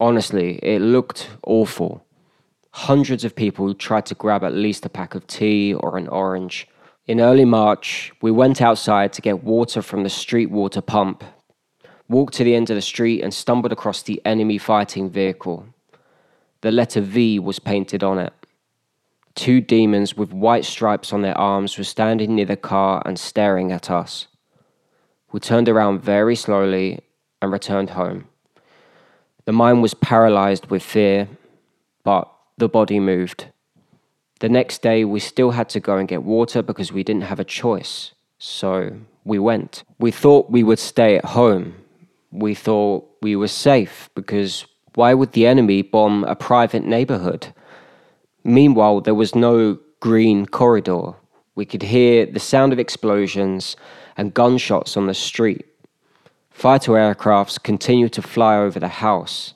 Honestly, 0.00 0.58
it 0.62 0.80
looked 0.80 1.28
awful. 1.46 2.04
Hundreds 2.72 3.24
of 3.24 3.36
people 3.36 3.72
tried 3.74 4.06
to 4.06 4.14
grab 4.14 4.42
at 4.42 4.52
least 4.52 4.84
a 4.84 4.88
pack 4.88 5.14
of 5.14 5.26
tea 5.26 5.74
or 5.74 5.96
an 5.96 6.08
orange. 6.08 6.66
In 7.06 7.20
early 7.20 7.44
March, 7.44 8.12
we 8.20 8.30
went 8.30 8.60
outside 8.60 9.12
to 9.12 9.22
get 9.22 9.44
water 9.44 9.82
from 9.82 10.02
the 10.02 10.10
street 10.10 10.50
water 10.50 10.80
pump 10.80 11.22
walked 12.08 12.34
to 12.34 12.44
the 12.44 12.54
end 12.54 12.70
of 12.70 12.76
the 12.76 12.82
street 12.82 13.22
and 13.22 13.32
stumbled 13.32 13.72
across 13.72 14.02
the 14.02 14.20
enemy 14.24 14.58
fighting 14.58 15.10
vehicle. 15.10 15.66
The 16.60 16.70
letter 16.70 17.00
V 17.00 17.38
was 17.38 17.58
painted 17.58 18.02
on 18.02 18.18
it. 18.18 18.32
Two 19.34 19.60
demons 19.60 20.16
with 20.16 20.32
white 20.32 20.64
stripes 20.64 21.12
on 21.12 21.22
their 21.22 21.36
arms 21.36 21.76
were 21.76 21.84
standing 21.84 22.36
near 22.36 22.46
the 22.46 22.56
car 22.56 23.02
and 23.04 23.18
staring 23.18 23.72
at 23.72 23.90
us. 23.90 24.28
We 25.32 25.40
turned 25.40 25.68
around 25.68 26.02
very 26.02 26.36
slowly 26.36 27.00
and 27.42 27.50
returned 27.50 27.90
home. 27.90 28.28
The 29.44 29.52
mind 29.52 29.82
was 29.82 29.94
paralyzed 29.94 30.66
with 30.70 30.82
fear, 30.82 31.28
but 32.04 32.30
the 32.56 32.68
body 32.68 33.00
moved. 33.00 33.46
The 34.40 34.48
next 34.48 34.82
day, 34.82 35.04
we 35.04 35.20
still 35.20 35.50
had 35.50 35.68
to 35.70 35.80
go 35.80 35.96
and 35.96 36.08
get 36.08 36.22
water 36.22 36.62
because 36.62 36.92
we 36.92 37.02
didn't 37.02 37.22
have 37.24 37.40
a 37.40 37.44
choice. 37.44 38.12
So 38.38 38.92
we 39.24 39.38
went. 39.38 39.84
We 39.98 40.10
thought 40.10 40.50
we 40.50 40.62
would 40.62 40.78
stay 40.78 41.16
at 41.16 41.24
home, 41.24 41.74
we 42.34 42.54
thought 42.54 43.08
we 43.22 43.36
were 43.36 43.48
safe 43.48 44.10
because 44.14 44.66
why 44.96 45.14
would 45.14 45.32
the 45.32 45.46
enemy 45.46 45.82
bomb 45.82 46.24
a 46.24 46.34
private 46.34 46.84
neighborhood? 46.84 47.54
Meanwhile, 48.42 49.02
there 49.02 49.14
was 49.14 49.34
no 49.34 49.78
green 50.00 50.46
corridor. 50.46 51.14
We 51.54 51.64
could 51.64 51.82
hear 51.82 52.26
the 52.26 52.40
sound 52.40 52.72
of 52.72 52.80
explosions 52.80 53.76
and 54.16 54.34
gunshots 54.34 54.96
on 54.96 55.06
the 55.06 55.14
street. 55.14 55.64
Fighter 56.50 56.92
aircrafts 56.92 57.62
continued 57.62 58.12
to 58.14 58.22
fly 58.22 58.56
over 58.56 58.80
the 58.80 58.88
house. 58.88 59.54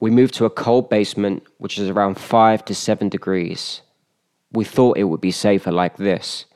We 0.00 0.10
moved 0.10 0.34
to 0.34 0.46
a 0.46 0.50
cold 0.50 0.88
basement, 0.88 1.42
which 1.58 1.78
is 1.78 1.88
around 1.88 2.18
5 2.18 2.64
to 2.64 2.74
7 2.74 3.08
degrees. 3.08 3.82
We 4.50 4.64
thought 4.64 4.98
it 4.98 5.04
would 5.04 5.20
be 5.20 5.30
safer 5.30 5.70
like 5.70 5.96
this. 5.96 6.46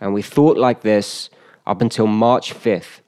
And 0.00 0.14
we 0.14 0.22
thought 0.22 0.56
like 0.56 0.82
this 0.82 1.30
up 1.66 1.80
until 1.80 2.06
March 2.06 2.54
5th, 2.54 3.00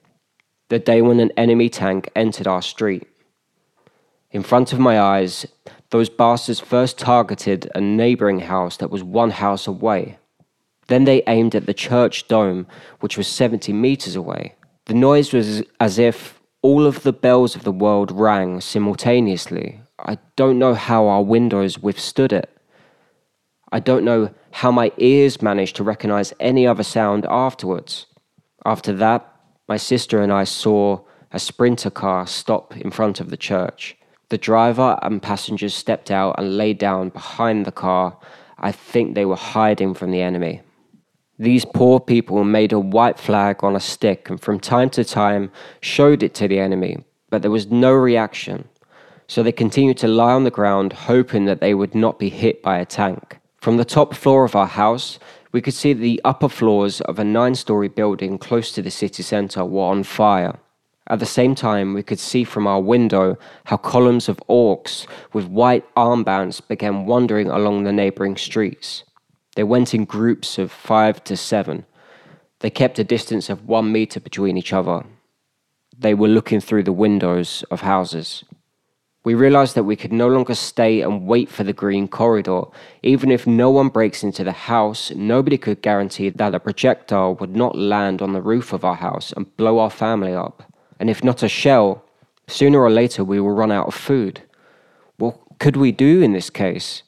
the 0.72 0.78
day 0.78 1.02
when 1.02 1.20
an 1.20 1.30
enemy 1.36 1.68
tank 1.68 2.08
entered 2.16 2.46
our 2.46 2.62
street. 2.62 3.06
In 4.30 4.42
front 4.42 4.72
of 4.72 4.78
my 4.78 4.98
eyes, 4.98 5.44
those 5.90 6.08
bastards 6.08 6.60
first 6.60 6.96
targeted 6.96 7.70
a 7.74 7.80
neighboring 7.82 8.40
house 8.40 8.78
that 8.78 8.90
was 8.90 9.04
one 9.04 9.32
house 9.32 9.66
away. 9.66 10.16
Then 10.86 11.04
they 11.04 11.24
aimed 11.26 11.54
at 11.54 11.66
the 11.66 11.74
church 11.74 12.26
dome, 12.26 12.66
which 13.00 13.18
was 13.18 13.28
70 13.28 13.70
meters 13.74 14.16
away. 14.16 14.54
The 14.86 14.94
noise 14.94 15.34
was 15.34 15.62
as 15.78 15.98
if 15.98 16.40
all 16.62 16.86
of 16.86 17.02
the 17.02 17.12
bells 17.12 17.54
of 17.54 17.64
the 17.64 17.78
world 17.84 18.10
rang 18.10 18.62
simultaneously. 18.62 19.78
I 19.98 20.16
don't 20.36 20.58
know 20.58 20.72
how 20.72 21.06
our 21.06 21.22
windows 21.22 21.80
withstood 21.80 22.32
it. 22.32 22.48
I 23.70 23.78
don't 23.78 24.06
know 24.06 24.30
how 24.52 24.72
my 24.72 24.90
ears 24.96 25.42
managed 25.42 25.76
to 25.76 25.84
recognize 25.84 26.32
any 26.40 26.66
other 26.66 26.82
sound 26.82 27.26
afterwards. 27.28 28.06
After 28.64 28.94
that, 28.94 29.31
my 29.72 29.78
sister 29.78 30.20
and 30.20 30.30
I 30.30 30.44
saw 30.44 31.00
a 31.30 31.38
sprinter 31.38 31.88
car 31.88 32.26
stop 32.26 32.76
in 32.76 32.90
front 32.90 33.20
of 33.20 33.30
the 33.30 33.38
church. 33.38 33.96
The 34.28 34.36
driver 34.36 34.98
and 35.00 35.22
passengers 35.30 35.74
stepped 35.74 36.10
out 36.10 36.34
and 36.36 36.58
lay 36.58 36.74
down 36.74 37.08
behind 37.08 37.64
the 37.64 37.78
car. 37.86 38.18
I 38.58 38.70
think 38.70 39.06
they 39.14 39.24
were 39.24 39.44
hiding 39.56 39.94
from 39.94 40.10
the 40.10 40.20
enemy. 40.20 40.60
These 41.38 41.64
poor 41.64 42.00
people 42.00 42.44
made 42.44 42.74
a 42.74 42.86
white 42.96 43.18
flag 43.18 43.64
on 43.64 43.74
a 43.74 43.80
stick 43.80 44.28
and 44.28 44.38
from 44.38 44.60
time 44.60 44.90
to 44.90 45.04
time 45.04 45.50
showed 45.80 46.22
it 46.22 46.34
to 46.34 46.46
the 46.48 46.58
enemy, 46.58 46.94
but 47.30 47.40
there 47.40 47.56
was 47.58 47.68
no 47.68 47.92
reaction. 47.92 48.68
So 49.26 49.42
they 49.42 49.52
continued 49.52 49.96
to 50.00 50.06
lie 50.20 50.34
on 50.34 50.44
the 50.44 50.58
ground, 50.60 50.92
hoping 50.92 51.46
that 51.46 51.62
they 51.62 51.72
would 51.72 51.94
not 51.94 52.18
be 52.18 52.28
hit 52.28 52.62
by 52.62 52.76
a 52.76 52.84
tank. 52.84 53.38
From 53.64 53.78
the 53.78 53.86
top 53.96 54.12
floor 54.12 54.44
of 54.44 54.54
our 54.54 54.72
house, 54.84 55.18
we 55.52 55.60
could 55.60 55.74
see 55.74 55.92
the 55.92 56.20
upper 56.24 56.48
floors 56.48 57.00
of 57.02 57.18
a 57.18 57.24
nine 57.24 57.54
story 57.54 57.88
building 57.88 58.38
close 58.38 58.72
to 58.72 58.82
the 58.82 58.90
city 58.90 59.22
centre 59.22 59.64
were 59.64 59.84
on 59.84 60.02
fire. 60.02 60.58
At 61.08 61.18
the 61.18 61.26
same 61.26 61.54
time, 61.54 61.94
we 61.94 62.02
could 62.02 62.18
see 62.18 62.44
from 62.44 62.66
our 62.66 62.80
window 62.80 63.36
how 63.64 63.76
columns 63.76 64.28
of 64.28 64.42
orcs 64.48 65.06
with 65.32 65.46
white 65.46 65.84
armbands 65.94 66.66
began 66.66 67.06
wandering 67.06 67.50
along 67.50 67.84
the 67.84 67.92
neighbouring 67.92 68.36
streets. 68.36 69.04
They 69.54 69.64
went 69.64 69.92
in 69.92 70.06
groups 70.06 70.58
of 70.58 70.72
five 70.72 71.22
to 71.24 71.36
seven. 71.36 71.84
They 72.60 72.70
kept 72.70 72.98
a 72.98 73.04
distance 73.04 73.50
of 73.50 73.68
one 73.68 73.92
metre 73.92 74.20
between 74.20 74.56
each 74.56 74.72
other. 74.72 75.04
They 75.98 76.14
were 76.14 76.28
looking 76.28 76.60
through 76.60 76.84
the 76.84 76.92
windows 76.92 77.64
of 77.70 77.82
houses. 77.82 78.44
We 79.24 79.34
realized 79.34 79.76
that 79.76 79.84
we 79.84 79.94
could 79.94 80.12
no 80.12 80.26
longer 80.26 80.54
stay 80.54 81.00
and 81.00 81.26
wait 81.26 81.48
for 81.48 81.62
the 81.62 81.72
green 81.72 82.08
corridor. 82.08 82.62
Even 83.02 83.30
if 83.30 83.46
no 83.46 83.70
one 83.70 83.88
breaks 83.88 84.24
into 84.24 84.42
the 84.42 84.52
house, 84.52 85.12
nobody 85.12 85.56
could 85.56 85.80
guarantee 85.80 86.30
that 86.30 86.54
a 86.54 86.60
projectile 86.60 87.36
would 87.36 87.54
not 87.54 87.78
land 87.78 88.20
on 88.20 88.32
the 88.32 88.42
roof 88.42 88.72
of 88.72 88.84
our 88.84 88.96
house 88.96 89.32
and 89.36 89.56
blow 89.56 89.78
our 89.78 89.90
family 89.90 90.34
up. 90.34 90.64
And 90.98 91.08
if 91.08 91.22
not 91.22 91.44
a 91.44 91.48
shell, 91.48 92.04
sooner 92.48 92.80
or 92.80 92.90
later 92.90 93.22
we 93.22 93.40
will 93.40 93.52
run 93.52 93.70
out 93.70 93.86
of 93.86 93.94
food. 93.94 94.42
What 95.18 95.38
could 95.60 95.76
we 95.76 95.92
do 95.92 96.20
in 96.20 96.32
this 96.32 96.50
case? 96.50 97.04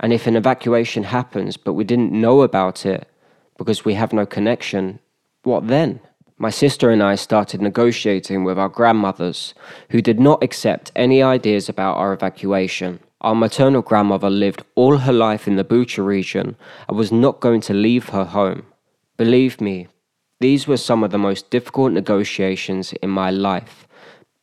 And 0.00 0.12
if 0.12 0.26
an 0.26 0.36
evacuation 0.36 1.04
happens 1.04 1.56
but 1.56 1.72
we 1.72 1.84
didn't 1.84 2.12
know 2.12 2.42
about 2.42 2.84
it 2.84 3.08
because 3.56 3.86
we 3.86 3.94
have 3.94 4.12
no 4.12 4.26
connection, 4.26 4.98
what 5.44 5.68
then? 5.68 6.00
My 6.42 6.50
sister 6.50 6.90
and 6.90 7.04
I 7.04 7.14
started 7.14 7.62
negotiating 7.62 8.42
with 8.42 8.58
our 8.58 8.68
grandmothers, 8.68 9.54
who 9.90 10.02
did 10.02 10.18
not 10.18 10.42
accept 10.42 10.90
any 10.96 11.22
ideas 11.22 11.68
about 11.68 11.98
our 11.98 12.12
evacuation. 12.12 12.98
Our 13.20 13.36
maternal 13.36 13.80
grandmother 13.80 14.28
lived 14.28 14.64
all 14.74 14.96
her 14.96 15.12
life 15.12 15.46
in 15.46 15.54
the 15.54 15.62
Bucha 15.62 16.04
region 16.04 16.56
and 16.88 16.98
was 16.98 17.12
not 17.12 17.38
going 17.38 17.60
to 17.60 17.72
leave 17.72 18.08
her 18.08 18.24
home. 18.24 18.66
Believe 19.16 19.60
me, 19.60 19.86
these 20.40 20.66
were 20.66 20.76
some 20.76 21.04
of 21.04 21.12
the 21.12 21.24
most 21.28 21.48
difficult 21.48 21.92
negotiations 21.92 22.92
in 22.94 23.10
my 23.10 23.30
life, 23.30 23.86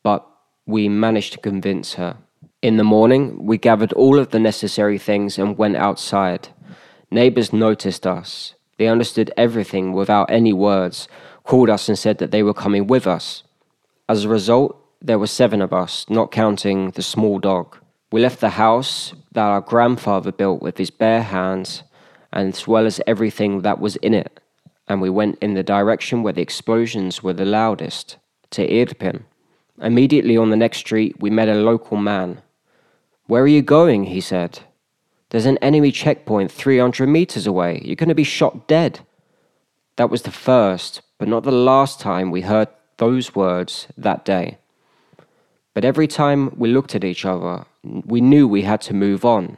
but 0.01 0.25
we 0.65 0.87
managed 0.87 1.33
to 1.33 1.39
convince 1.39 1.95
her. 1.95 2.15
In 2.61 2.77
the 2.77 2.85
morning, 2.85 3.45
we 3.45 3.57
gathered 3.57 3.91
all 3.91 4.17
of 4.19 4.29
the 4.29 4.39
necessary 4.39 4.97
things 4.97 5.37
and 5.37 5.57
went 5.57 5.75
outside. 5.75 6.47
Neighbors 7.11 7.51
noticed 7.51 8.07
us. 8.07 8.55
They 8.77 8.87
understood 8.87 9.33
everything 9.35 9.91
without 9.91 10.31
any 10.31 10.53
words 10.53 11.09
called 11.43 11.69
us 11.69 11.89
and 11.89 11.97
said 11.97 12.17
that 12.19 12.31
they 12.31 12.43
were 12.43 12.53
coming 12.53 12.87
with 12.87 13.07
us. 13.07 13.43
As 14.07 14.25
a 14.25 14.29
result, 14.29 14.75
there 15.01 15.19
were 15.19 15.27
seven 15.27 15.61
of 15.61 15.73
us, 15.73 16.05
not 16.09 16.31
counting 16.31 16.91
the 16.91 17.01
small 17.01 17.39
dog. 17.39 17.77
We 18.11 18.21
left 18.21 18.41
the 18.41 18.49
house 18.49 19.13
that 19.31 19.45
our 19.45 19.61
grandfather 19.61 20.31
built 20.31 20.61
with 20.61 20.77
his 20.77 20.89
bare 20.89 21.21
hands, 21.21 21.83
as 22.33 22.67
well 22.67 22.85
as 22.85 23.01
everything 23.07 23.61
that 23.61 23.79
was 23.79 23.95
in 23.97 24.13
it, 24.13 24.39
and 24.87 25.01
we 25.01 25.09
went 25.09 25.37
in 25.39 25.53
the 25.53 25.63
direction 25.63 26.23
where 26.23 26.33
the 26.33 26.41
explosions 26.41 27.23
were 27.23 27.33
the 27.33 27.45
loudest, 27.45 28.17
to 28.51 28.67
Irpin. 28.67 29.23
Immediately 29.81 30.35
on 30.35 30.49
the 30.49 30.57
next 30.57 30.79
street, 30.79 31.15
we 31.19 31.29
met 31.29 31.47
a 31.47 31.53
local 31.53 31.97
man. 31.97 32.41
Where 33.27 33.43
are 33.43 33.47
you 33.47 33.61
going? 33.61 34.05
he 34.05 34.21
said. 34.21 34.59
There's 35.29 35.45
an 35.45 35.59
enemy 35.59 35.91
checkpoint 35.91 36.51
300 36.51 37.07
meters 37.07 37.45
away. 37.45 37.81
You're 37.85 37.95
going 37.95 38.09
to 38.09 38.15
be 38.15 38.23
shot 38.23 38.67
dead. 38.67 39.01
That 39.95 40.09
was 40.09 40.23
the 40.23 40.31
first, 40.31 41.01
but 41.19 41.27
not 41.27 41.43
the 41.43 41.51
last 41.51 41.99
time 41.99 42.31
we 42.31 42.41
heard 42.41 42.69
those 42.97 43.35
words 43.35 43.87
that 43.97 44.25
day. 44.25 44.57
But 45.75 45.85
every 45.85 46.07
time 46.07 46.51
we 46.57 46.69
looked 46.69 46.95
at 46.95 47.03
each 47.03 47.25
other, 47.25 47.65
we 47.83 48.21
knew 48.21 48.47
we 48.47 48.63
had 48.63 48.81
to 48.81 48.93
move 48.93 49.23
on. 49.23 49.57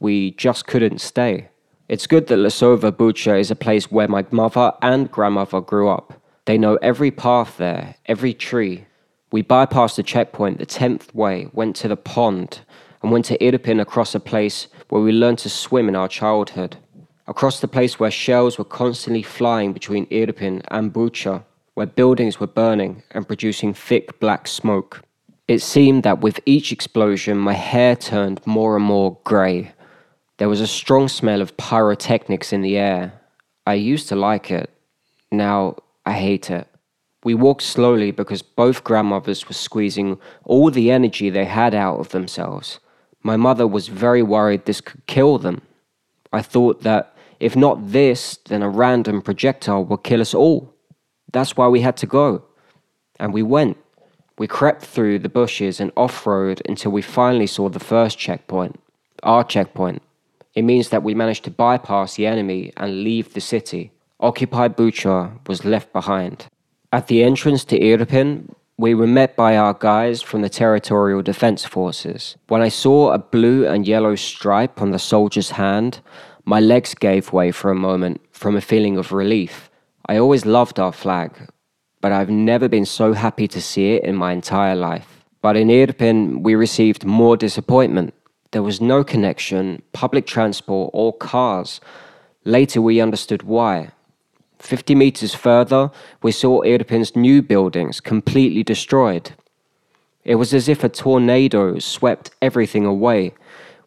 We 0.00 0.32
just 0.32 0.66
couldn't 0.66 1.00
stay. 1.00 1.48
It's 1.88 2.06
good 2.06 2.26
that 2.26 2.36
Lesova 2.36 2.92
Bucha 2.92 3.40
is 3.40 3.50
a 3.50 3.56
place 3.56 3.90
where 3.90 4.08
my 4.08 4.26
mother 4.30 4.72
and 4.82 5.10
grandmother 5.10 5.60
grew 5.60 5.88
up. 5.88 6.20
They 6.44 6.58
know 6.58 6.76
every 6.82 7.10
path 7.10 7.56
there, 7.56 7.94
every 8.06 8.34
tree. 8.34 8.86
We 9.32 9.42
bypassed 9.42 9.96
the 9.96 10.02
checkpoint 10.02 10.58
the 10.58 10.66
10th 10.66 11.14
way, 11.14 11.48
went 11.52 11.76
to 11.76 11.88
the 11.88 11.96
pond, 11.96 12.60
and 13.02 13.10
went 13.12 13.24
to 13.26 13.38
Irpin 13.38 13.80
across 13.80 14.14
a 14.14 14.20
place 14.20 14.66
where 14.88 15.02
we 15.02 15.12
learned 15.12 15.38
to 15.38 15.48
swim 15.48 15.88
in 15.88 15.96
our 15.96 16.08
childhood. 16.08 16.76
Across 17.28 17.60
the 17.60 17.68
place 17.68 18.00
where 18.00 18.10
shells 18.10 18.56
were 18.56 18.64
constantly 18.64 19.22
flying 19.22 19.74
between 19.74 20.06
Irpin 20.06 20.62
and 20.70 20.90
Bucha, 20.90 21.44
where 21.74 21.86
buildings 21.86 22.40
were 22.40 22.46
burning 22.46 23.02
and 23.10 23.28
producing 23.28 23.74
thick 23.74 24.18
black 24.18 24.48
smoke. 24.48 25.02
It 25.46 25.60
seemed 25.60 26.04
that 26.04 26.22
with 26.22 26.40
each 26.46 26.72
explosion, 26.72 27.36
my 27.36 27.52
hair 27.52 27.96
turned 27.96 28.40
more 28.46 28.76
and 28.76 28.84
more 28.84 29.18
grey. 29.24 29.72
There 30.38 30.48
was 30.48 30.62
a 30.62 30.66
strong 30.66 31.06
smell 31.06 31.42
of 31.42 31.54
pyrotechnics 31.58 32.50
in 32.50 32.62
the 32.62 32.78
air. 32.78 33.12
I 33.66 33.74
used 33.74 34.08
to 34.08 34.16
like 34.16 34.50
it. 34.50 34.70
Now 35.30 35.76
I 36.06 36.14
hate 36.14 36.50
it. 36.50 36.66
We 37.24 37.34
walked 37.34 37.62
slowly 37.62 38.10
because 38.10 38.40
both 38.40 38.84
grandmothers 38.84 39.46
were 39.46 39.54
squeezing 39.54 40.18
all 40.44 40.70
the 40.70 40.90
energy 40.90 41.28
they 41.28 41.44
had 41.44 41.74
out 41.74 41.98
of 41.98 42.08
themselves. 42.08 42.78
My 43.22 43.36
mother 43.36 43.66
was 43.66 43.88
very 43.88 44.22
worried 44.22 44.64
this 44.64 44.80
could 44.80 45.04
kill 45.06 45.36
them. 45.36 45.60
I 46.32 46.40
thought 46.40 46.82
that 46.84 47.14
if 47.40 47.56
not 47.56 47.92
this, 47.92 48.38
then 48.46 48.62
a 48.62 48.68
random 48.68 49.22
projectile 49.22 49.84
would 49.84 50.02
kill 50.02 50.20
us 50.20 50.34
all. 50.34 50.74
That's 51.32 51.56
why 51.56 51.68
we 51.68 51.80
had 51.80 51.96
to 51.98 52.06
go. 52.06 52.42
And 53.20 53.32
we 53.32 53.42
went. 53.42 53.76
We 54.38 54.46
crept 54.46 54.84
through 54.84 55.18
the 55.18 55.28
bushes 55.28 55.80
and 55.80 55.92
off 55.96 56.26
road 56.26 56.62
until 56.68 56.92
we 56.92 57.02
finally 57.02 57.46
saw 57.46 57.68
the 57.68 57.80
first 57.80 58.18
checkpoint, 58.18 58.78
our 59.22 59.44
checkpoint. 59.44 60.02
It 60.54 60.62
means 60.62 60.88
that 60.88 61.02
we 61.02 61.14
managed 61.14 61.44
to 61.44 61.50
bypass 61.50 62.14
the 62.14 62.26
enemy 62.26 62.72
and 62.76 63.02
leave 63.02 63.34
the 63.34 63.40
city. 63.40 63.92
Occupied 64.20 64.76
Bucha 64.76 65.46
was 65.46 65.64
left 65.64 65.92
behind. 65.92 66.46
At 66.92 67.08
the 67.08 67.22
entrance 67.22 67.64
to 67.64 67.78
Irpin, 67.78 68.54
we 68.76 68.94
were 68.94 69.08
met 69.08 69.34
by 69.34 69.56
our 69.56 69.74
guys 69.74 70.22
from 70.22 70.42
the 70.42 70.48
Territorial 70.48 71.20
Defense 71.20 71.64
Forces. 71.64 72.36
When 72.46 72.62
I 72.62 72.68
saw 72.68 73.10
a 73.10 73.18
blue 73.18 73.66
and 73.66 73.86
yellow 73.86 74.14
stripe 74.14 74.80
on 74.80 74.92
the 74.92 75.00
soldier's 75.00 75.50
hand, 75.50 76.00
my 76.48 76.60
legs 76.60 76.94
gave 76.94 77.30
way 77.30 77.50
for 77.52 77.70
a 77.70 77.74
moment 77.88 78.22
from 78.32 78.56
a 78.56 78.62
feeling 78.62 78.96
of 78.96 79.12
relief. 79.12 79.68
I 80.08 80.16
always 80.16 80.46
loved 80.46 80.80
our 80.80 80.92
flag, 80.92 81.30
but 82.00 82.10
I've 82.10 82.30
never 82.30 82.70
been 82.70 82.86
so 82.86 83.12
happy 83.12 83.46
to 83.48 83.60
see 83.60 83.92
it 83.92 84.02
in 84.02 84.16
my 84.16 84.32
entire 84.32 84.74
life. 84.74 85.26
But 85.42 85.58
in 85.58 85.68
Irpin, 85.68 86.40
we 86.42 86.54
received 86.54 87.04
more 87.04 87.36
disappointment. 87.36 88.14
There 88.52 88.62
was 88.62 88.80
no 88.80 89.04
connection, 89.04 89.82
public 89.92 90.26
transport, 90.26 90.88
or 90.94 91.12
cars. 91.12 91.82
Later, 92.46 92.80
we 92.80 92.98
understood 92.98 93.42
why. 93.42 93.90
50 94.58 94.94
meters 94.94 95.34
further, 95.34 95.90
we 96.22 96.32
saw 96.32 96.62
Irpin's 96.62 97.14
new 97.14 97.42
buildings 97.42 98.00
completely 98.00 98.62
destroyed. 98.62 99.32
It 100.24 100.36
was 100.36 100.54
as 100.54 100.66
if 100.66 100.82
a 100.82 100.88
tornado 100.88 101.78
swept 101.78 102.30
everything 102.40 102.86
away. 102.86 103.34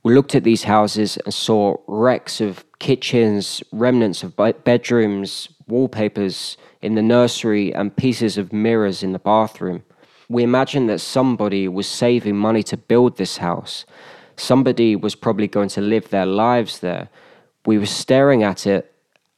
We 0.04 0.16
looked 0.16 0.34
at 0.34 0.44
these 0.44 0.64
houses 0.64 1.18
and 1.18 1.34
saw 1.34 1.78
wrecks 1.88 2.42
of 2.42 2.66
kitchens, 2.80 3.62
remnants 3.72 4.24
of 4.24 4.36
bedrooms, 4.64 5.50
wallpapers, 5.68 6.58
in 6.82 6.96
the 6.96 7.04
nursery, 7.04 7.74
and 7.74 7.96
pieces 7.96 8.38
of 8.38 8.52
mirrors 8.52 9.04
in 9.04 9.12
the 9.12 9.20
bathroom. 9.20 9.84
We 10.28 10.42
imagined 10.44 10.90
that 10.90 11.00
somebody 11.02 11.68
was 11.68 11.88
saving 11.88 12.38
money 12.38 12.64
to 12.64 12.78
build 12.78 13.18
this 13.18 13.38
house. 13.38 13.86
Somebody 14.38 14.96
was 14.96 15.14
probably 15.14 15.48
going 15.48 15.70
to 15.70 15.82
live 15.82 16.10
their 16.10 16.26
lives 16.26 16.80
there. 16.80 17.10
We 17.66 17.78
were 17.78 17.86
staring 17.86 18.42
at 18.42 18.66
it, 18.66 18.92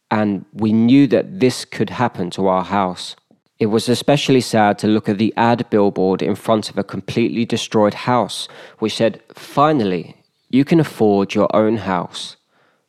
and 0.10 0.46
we 0.54 0.72
knew 0.72 1.08
that 1.08 1.42
this 1.42 1.66
could 1.66 1.90
happen 1.90 2.30
to 2.32 2.48
our 2.48 2.64
house. 2.64 3.18
It 3.60 3.66
was 3.66 3.90
especially 3.90 4.42
sad 4.42 4.80
to 4.80 4.88
look 4.88 5.10
at 5.10 5.18
the 5.18 5.34
ad 5.36 5.70
billboard 5.70 6.22
in 6.22 6.36
front 6.36 6.70
of 6.70 6.78
a 6.78 6.84
completely 6.84 7.44
destroyed 7.44 7.94
house, 7.94 8.48
which 8.80 8.96
said, 8.96 9.22
Finally, 9.34 10.16
you 10.54 10.64
can 10.64 10.80
afford 10.80 11.34
your 11.34 11.54
own 11.56 11.78
house. 11.78 12.36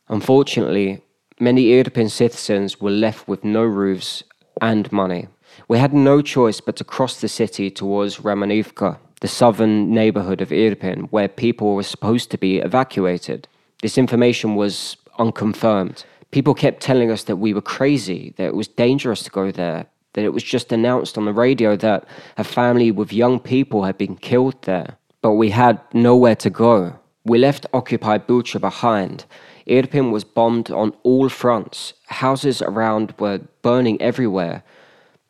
Unfortunately, 0.07 1.01
many 1.39 1.63
Irpin 1.71 2.11
citizens 2.11 2.79
were 2.79 2.91
left 2.91 3.27
with 3.27 3.43
no 3.43 3.63
roofs 3.63 4.23
and 4.61 4.91
money. 4.91 5.27
We 5.67 5.79
had 5.79 5.91
no 5.91 6.21
choice 6.21 6.61
but 6.61 6.75
to 6.75 6.83
cross 6.83 7.19
the 7.19 7.27
city 7.27 7.71
towards 7.71 8.17
Romanivka, 8.17 8.99
the 9.19 9.27
southern 9.27 9.91
neighborhood 9.91 10.41
of 10.41 10.49
Irpin, 10.49 11.07
where 11.09 11.27
people 11.27 11.73
were 11.73 11.81
supposed 11.81 12.29
to 12.29 12.37
be 12.37 12.59
evacuated. 12.59 13.47
This 13.81 13.97
information 13.97 14.53
was 14.53 14.95
unconfirmed. 15.17 16.05
People 16.29 16.53
kept 16.53 16.83
telling 16.83 17.09
us 17.09 17.23
that 17.23 17.37
we 17.37 17.51
were 17.51 17.63
crazy, 17.63 18.35
that 18.37 18.45
it 18.45 18.55
was 18.55 18.67
dangerous 18.67 19.23
to 19.23 19.31
go 19.31 19.49
there, 19.49 19.87
that 20.13 20.23
it 20.23 20.33
was 20.33 20.43
just 20.43 20.71
announced 20.71 21.17
on 21.17 21.25
the 21.25 21.33
radio 21.33 21.75
that 21.77 22.05
a 22.37 22.43
family 22.43 22.91
with 22.91 23.11
young 23.11 23.39
people 23.39 23.85
had 23.85 23.97
been 23.97 24.17
killed 24.17 24.61
there. 24.61 24.97
But 25.23 25.31
we 25.31 25.49
had 25.49 25.81
nowhere 25.95 26.35
to 26.35 26.51
go. 26.51 26.99
We 27.25 27.39
left 27.39 27.65
occupied 27.73 28.27
Bucha 28.27 28.61
behind 28.61 29.25
Irpin 29.67 30.11
was 30.11 30.23
bombed 30.23 30.69
on 30.69 30.93
all 31.03 31.29
fronts. 31.29 31.93
Houses 32.07 32.61
around 32.61 33.15
were 33.19 33.41
burning 33.61 33.99
everywhere. 34.01 34.63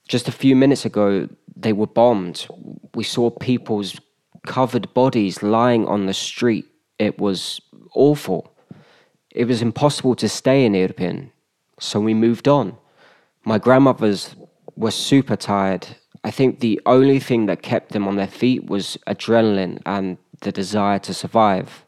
Just 0.08 0.28
a 0.28 0.32
few 0.32 0.56
minutes 0.56 0.86
ago, 0.86 1.30
they 1.56 1.74
were 1.74 1.88
bombed. 1.88 2.48
We 2.94 3.04
saw 3.04 3.30
people's 3.30 4.00
covered 4.46 4.94
bodies 4.94 5.42
lying 5.42 5.88
on 5.88 6.06
the 6.06 6.14
street. 6.14 6.66
It 7.00 7.18
was 7.18 7.62
awful. 7.94 8.54
It 9.32 9.46
was 9.46 9.62
impossible 9.62 10.16
to 10.16 10.30
stay 10.30 10.66
in 10.66 10.74
Irpin, 10.74 11.32
so 11.80 12.00
we 12.00 12.14
moved 12.14 12.48
on. 12.48 12.78
My 13.46 13.58
grandmothers 13.58 14.36
were 14.76 14.92
super 14.92 15.36
tired. 15.36 15.88
I 16.24 16.32
think 16.32 16.60
the 16.60 16.82
only 16.86 17.20
thing 17.20 17.46
that 17.46 17.62
kept 17.62 17.92
them 17.92 18.08
on 18.08 18.16
their 18.16 18.28
feet 18.28 18.66
was 18.66 18.98
adrenaline 19.08 19.82
and 19.86 20.18
the 20.42 20.52
desire 20.52 21.00
to 21.00 21.14
survive. 21.14 21.85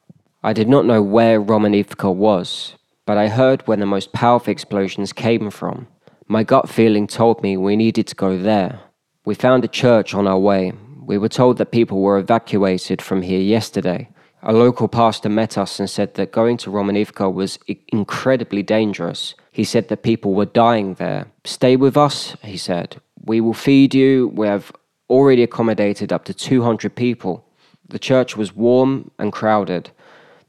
I 0.48 0.54
did 0.54 0.70
not 0.70 0.86
know 0.86 1.02
where 1.02 1.42
Romanivka 1.42 2.16
was, 2.16 2.76
but 3.06 3.18
I 3.18 3.28
heard 3.28 3.68
where 3.68 3.76
the 3.76 3.86
most 3.86 4.14
powerful 4.14 4.50
explosions 4.50 5.12
came 5.12 5.50
from. 5.50 5.90
My 6.30 6.44
gut 6.46 6.70
feeling 6.70 7.06
told 7.06 7.44
me 7.44 7.58
we 7.58 7.76
needed 7.76 8.08
to 8.08 8.16
go 8.16 8.38
there. 8.38 8.80
We 9.26 9.36
found 9.36 9.66
a 9.66 9.68
church 9.84 10.14
on 10.14 10.26
our 10.26 10.40
way. 10.40 10.72
We 11.02 11.18
were 11.18 11.28
told 11.28 11.58
that 11.58 11.74
people 11.74 12.00
were 12.00 12.18
evacuated 12.18 13.02
from 13.02 13.24
here 13.24 13.42
yesterday. 13.42 14.08
A 14.42 14.54
local 14.54 14.88
pastor 14.88 15.28
met 15.28 15.58
us 15.58 15.82
and 15.82 15.90
said 15.90 16.14
that 16.14 16.32
going 16.32 16.56
to 16.60 16.72
Romanivka 16.72 17.30
was 17.30 17.60
incredibly 17.90 18.64
dangerous. 18.64 19.36
He 19.52 19.66
said 19.66 19.90
that 19.90 20.02
people 20.02 20.34
were 20.34 20.46
dying 20.46 20.94
there. 20.94 21.30
Stay 21.44 21.76
with 21.76 21.98
us, 21.98 22.38
he 22.42 22.56
said. 22.56 23.02
We 23.22 23.42
will 23.42 23.54
feed 23.54 23.94
you. 23.94 24.30
We 24.30 24.48
have 24.48 24.72
already 25.10 25.44
accommodated 25.44 26.14
up 26.14 26.24
to 26.24 26.34
200 26.34 26.96
people. 26.96 27.44
The 27.90 28.00
church 28.00 28.38
was 28.38 28.56
warm 28.56 29.12
and 29.20 29.34
crowded. 29.34 29.92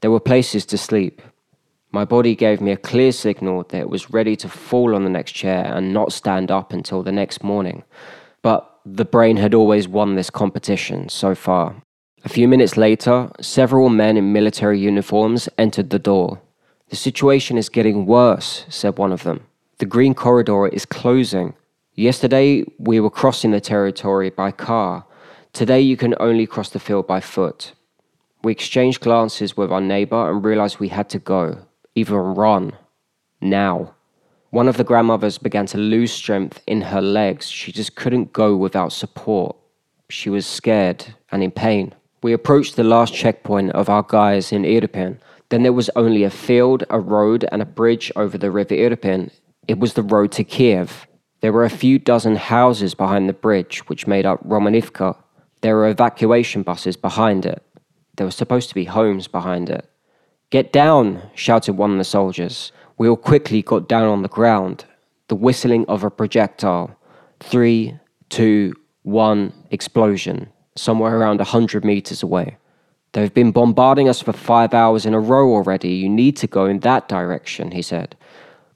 There 0.01 0.11
were 0.11 0.19
places 0.19 0.65
to 0.67 0.77
sleep. 0.77 1.21
My 1.91 2.05
body 2.05 2.35
gave 2.35 2.61
me 2.61 2.71
a 2.71 2.77
clear 2.77 3.11
signal 3.11 3.63
that 3.69 3.81
it 3.81 3.89
was 3.89 4.11
ready 4.11 4.35
to 4.37 4.47
fall 4.47 4.95
on 4.95 5.03
the 5.03 5.09
next 5.09 5.31
chair 5.31 5.65
and 5.73 5.93
not 5.93 6.13
stand 6.13 6.51
up 6.51 6.71
until 6.71 7.03
the 7.03 7.11
next 7.11 7.43
morning. 7.43 7.83
But 8.41 8.79
the 8.85 9.05
brain 9.05 9.37
had 9.37 9.53
always 9.53 9.87
won 9.87 10.15
this 10.15 10.29
competition 10.29 11.09
so 11.09 11.35
far. 11.35 11.75
A 12.23 12.29
few 12.29 12.47
minutes 12.47 12.77
later, 12.77 13.29
several 13.41 13.89
men 13.89 14.17
in 14.17 14.33
military 14.33 14.79
uniforms 14.79 15.49
entered 15.57 15.89
the 15.89 15.99
door. 15.99 16.41
The 16.89 16.95
situation 16.95 17.57
is 17.57 17.69
getting 17.69 18.05
worse, 18.05 18.65
said 18.69 18.97
one 18.97 19.11
of 19.11 19.23
them. 19.23 19.45
The 19.77 19.85
green 19.85 20.13
corridor 20.13 20.67
is 20.67 20.85
closing. 20.85 21.53
Yesterday, 21.95 22.63
we 22.77 22.99
were 22.99 23.09
crossing 23.09 23.51
the 23.51 23.61
territory 23.61 24.29
by 24.29 24.51
car. 24.51 25.05
Today, 25.53 25.81
you 25.81 25.97
can 25.97 26.15
only 26.19 26.45
cross 26.45 26.69
the 26.69 26.79
field 26.79 27.07
by 27.07 27.19
foot. 27.19 27.73
We 28.41 28.53
exchanged 28.53 29.01
glances 29.01 29.57
with 29.57 29.71
our 29.71 29.81
neighbor 29.81 30.29
and 30.29 30.43
realized 30.43 30.79
we 30.79 30.87
had 30.87 31.09
to 31.09 31.19
go, 31.19 31.57
even 31.95 32.15
run, 32.15 32.73
now. 33.41 33.95
One 34.51 34.67
of 34.67 34.77
the 34.77 34.83
grandmothers 34.83 35.37
began 35.37 35.65
to 35.67 35.77
lose 35.77 36.11
strength 36.11 36.61
in 36.65 36.81
her 36.81 37.01
legs. 37.01 37.47
She 37.49 37.71
just 37.71 37.95
couldn't 37.95 38.33
go 38.33 38.55
without 38.55 38.93
support. 38.93 39.55
She 40.09 40.29
was 40.29 40.45
scared 40.45 41.05
and 41.31 41.43
in 41.43 41.51
pain. 41.51 41.93
We 42.23 42.33
approached 42.33 42.75
the 42.75 42.83
last 42.83 43.13
checkpoint 43.13 43.71
of 43.71 43.89
our 43.89 44.03
guys 44.03 44.51
in 44.51 44.63
Irpin. 44.63 45.19
Then 45.49 45.63
there 45.63 45.73
was 45.73 45.89
only 45.95 46.23
a 46.23 46.29
field, 46.29 46.83
a 46.89 46.99
road, 46.99 47.45
and 47.51 47.61
a 47.61 47.65
bridge 47.65 48.11
over 48.15 48.37
the 48.37 48.51
river 48.51 48.73
Irpin. 48.73 49.31
It 49.67 49.79
was 49.79 49.93
the 49.93 50.03
road 50.03 50.31
to 50.33 50.43
Kiev. 50.43 51.07
There 51.41 51.53
were 51.53 51.65
a 51.65 51.69
few 51.69 51.99
dozen 51.99 52.35
houses 52.35 52.95
behind 52.95 53.29
the 53.29 53.33
bridge, 53.33 53.79
which 53.87 54.07
made 54.07 54.25
up 54.25 54.43
Romanivka. 54.47 55.15
There 55.61 55.75
were 55.75 55.89
evacuation 55.89 56.63
buses 56.63 56.97
behind 56.97 57.45
it. 57.45 57.63
There 58.19 58.27
were 58.27 58.31
supposed 58.31 58.67
to 58.67 58.75
be 58.75 58.83
homes 58.83 59.29
behind 59.29 59.69
it. 59.69 59.89
Get 60.49 60.73
down, 60.73 61.21
shouted 61.35 61.77
one 61.77 61.93
of 61.93 61.97
the 61.97 62.03
soldiers. 62.03 62.73
We 62.97 63.07
all 63.07 63.15
quickly 63.15 63.61
got 63.61 63.87
down 63.87 64.09
on 64.09 64.23
the 64.23 64.27
ground. 64.27 64.83
The 65.29 65.35
whistling 65.35 65.85
of 65.87 66.03
a 66.03 66.09
projectile. 66.09 66.99
Three, 67.39 67.97
two, 68.27 68.73
one, 69.03 69.53
explosion, 69.71 70.49
somewhere 70.75 71.17
around 71.17 71.39
a 71.39 71.45
hundred 71.45 71.85
meters 71.85 72.21
away. 72.21 72.57
They've 73.13 73.33
been 73.33 73.53
bombarding 73.53 74.09
us 74.09 74.21
for 74.21 74.33
five 74.33 74.73
hours 74.73 75.05
in 75.05 75.13
a 75.13 75.19
row 75.21 75.53
already. 75.53 75.91
You 75.91 76.09
need 76.09 76.35
to 76.37 76.47
go 76.47 76.65
in 76.65 76.79
that 76.79 77.07
direction, 77.07 77.71
he 77.71 77.81
said. 77.81 78.17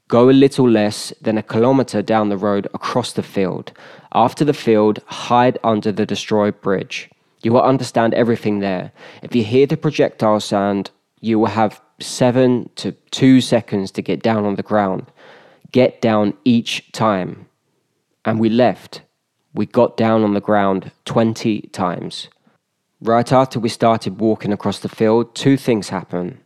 Go 0.08 0.30
a 0.30 0.40
little 0.44 0.70
less 0.70 1.12
than 1.20 1.36
a 1.36 1.42
kilometer 1.42 2.00
down 2.00 2.30
the 2.30 2.38
road 2.38 2.66
across 2.72 3.12
the 3.12 3.22
field. 3.22 3.72
After 4.14 4.42
the 4.42 4.54
field, 4.54 5.00
hide 5.04 5.58
under 5.62 5.92
the 5.92 6.06
destroyed 6.06 6.62
bridge. 6.62 7.10
You 7.44 7.52
will 7.52 7.62
understand 7.62 8.14
everything 8.14 8.60
there. 8.60 8.90
If 9.22 9.36
you 9.36 9.44
hear 9.44 9.66
the 9.66 9.76
projectile 9.76 10.40
sound, 10.40 10.90
you 11.20 11.38
will 11.38 11.46
have 11.46 11.80
seven 12.00 12.70
to 12.76 12.92
two 13.10 13.42
seconds 13.42 13.90
to 13.92 14.02
get 14.02 14.22
down 14.22 14.46
on 14.46 14.56
the 14.56 14.62
ground. 14.62 15.12
Get 15.70 16.00
down 16.00 16.34
each 16.44 16.90
time. 16.92 17.46
And 18.24 18.40
we 18.40 18.48
left. 18.48 19.02
We 19.52 19.66
got 19.66 19.98
down 19.98 20.24
on 20.24 20.32
the 20.32 20.40
ground 20.40 20.90
20 21.04 21.60
times. 21.72 22.28
Right 23.02 23.30
after 23.30 23.60
we 23.60 23.68
started 23.68 24.18
walking 24.20 24.52
across 24.52 24.78
the 24.78 24.88
field, 24.88 25.34
two 25.34 25.58
things 25.58 25.90
happened. 25.90 26.38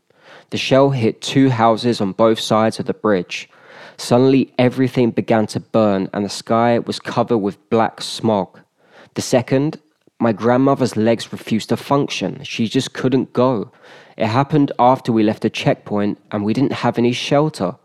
The 0.50 0.58
shell 0.58 0.90
hit 0.90 1.22
two 1.22 1.50
houses 1.50 2.00
on 2.00 2.12
both 2.12 2.40
sides 2.40 2.80
of 2.80 2.86
the 2.86 2.94
bridge. 2.94 3.48
Suddenly, 3.96 4.52
everything 4.58 5.12
began 5.12 5.46
to 5.48 5.60
burn 5.60 6.10
and 6.12 6.24
the 6.24 6.28
sky 6.28 6.80
was 6.80 6.98
covered 6.98 7.38
with 7.38 7.70
black 7.70 8.00
smog. 8.00 8.58
The 9.14 9.22
second, 9.22 9.80
my 10.20 10.32
grandmother's 10.32 10.96
legs 10.96 11.32
refused 11.32 11.68
to 11.68 11.76
function. 11.76 12.42
She 12.42 12.68
just 12.68 12.92
couldn't 12.92 13.32
go. 13.32 13.70
It 14.16 14.26
happened 14.26 14.72
after 14.78 15.12
we 15.12 15.22
left 15.22 15.44
a 15.44 15.50
checkpoint 15.50 16.18
and 16.32 16.44
we 16.44 16.52
didn't 16.52 16.72
have 16.72 16.98
any 16.98 17.12
shelter. 17.12 17.76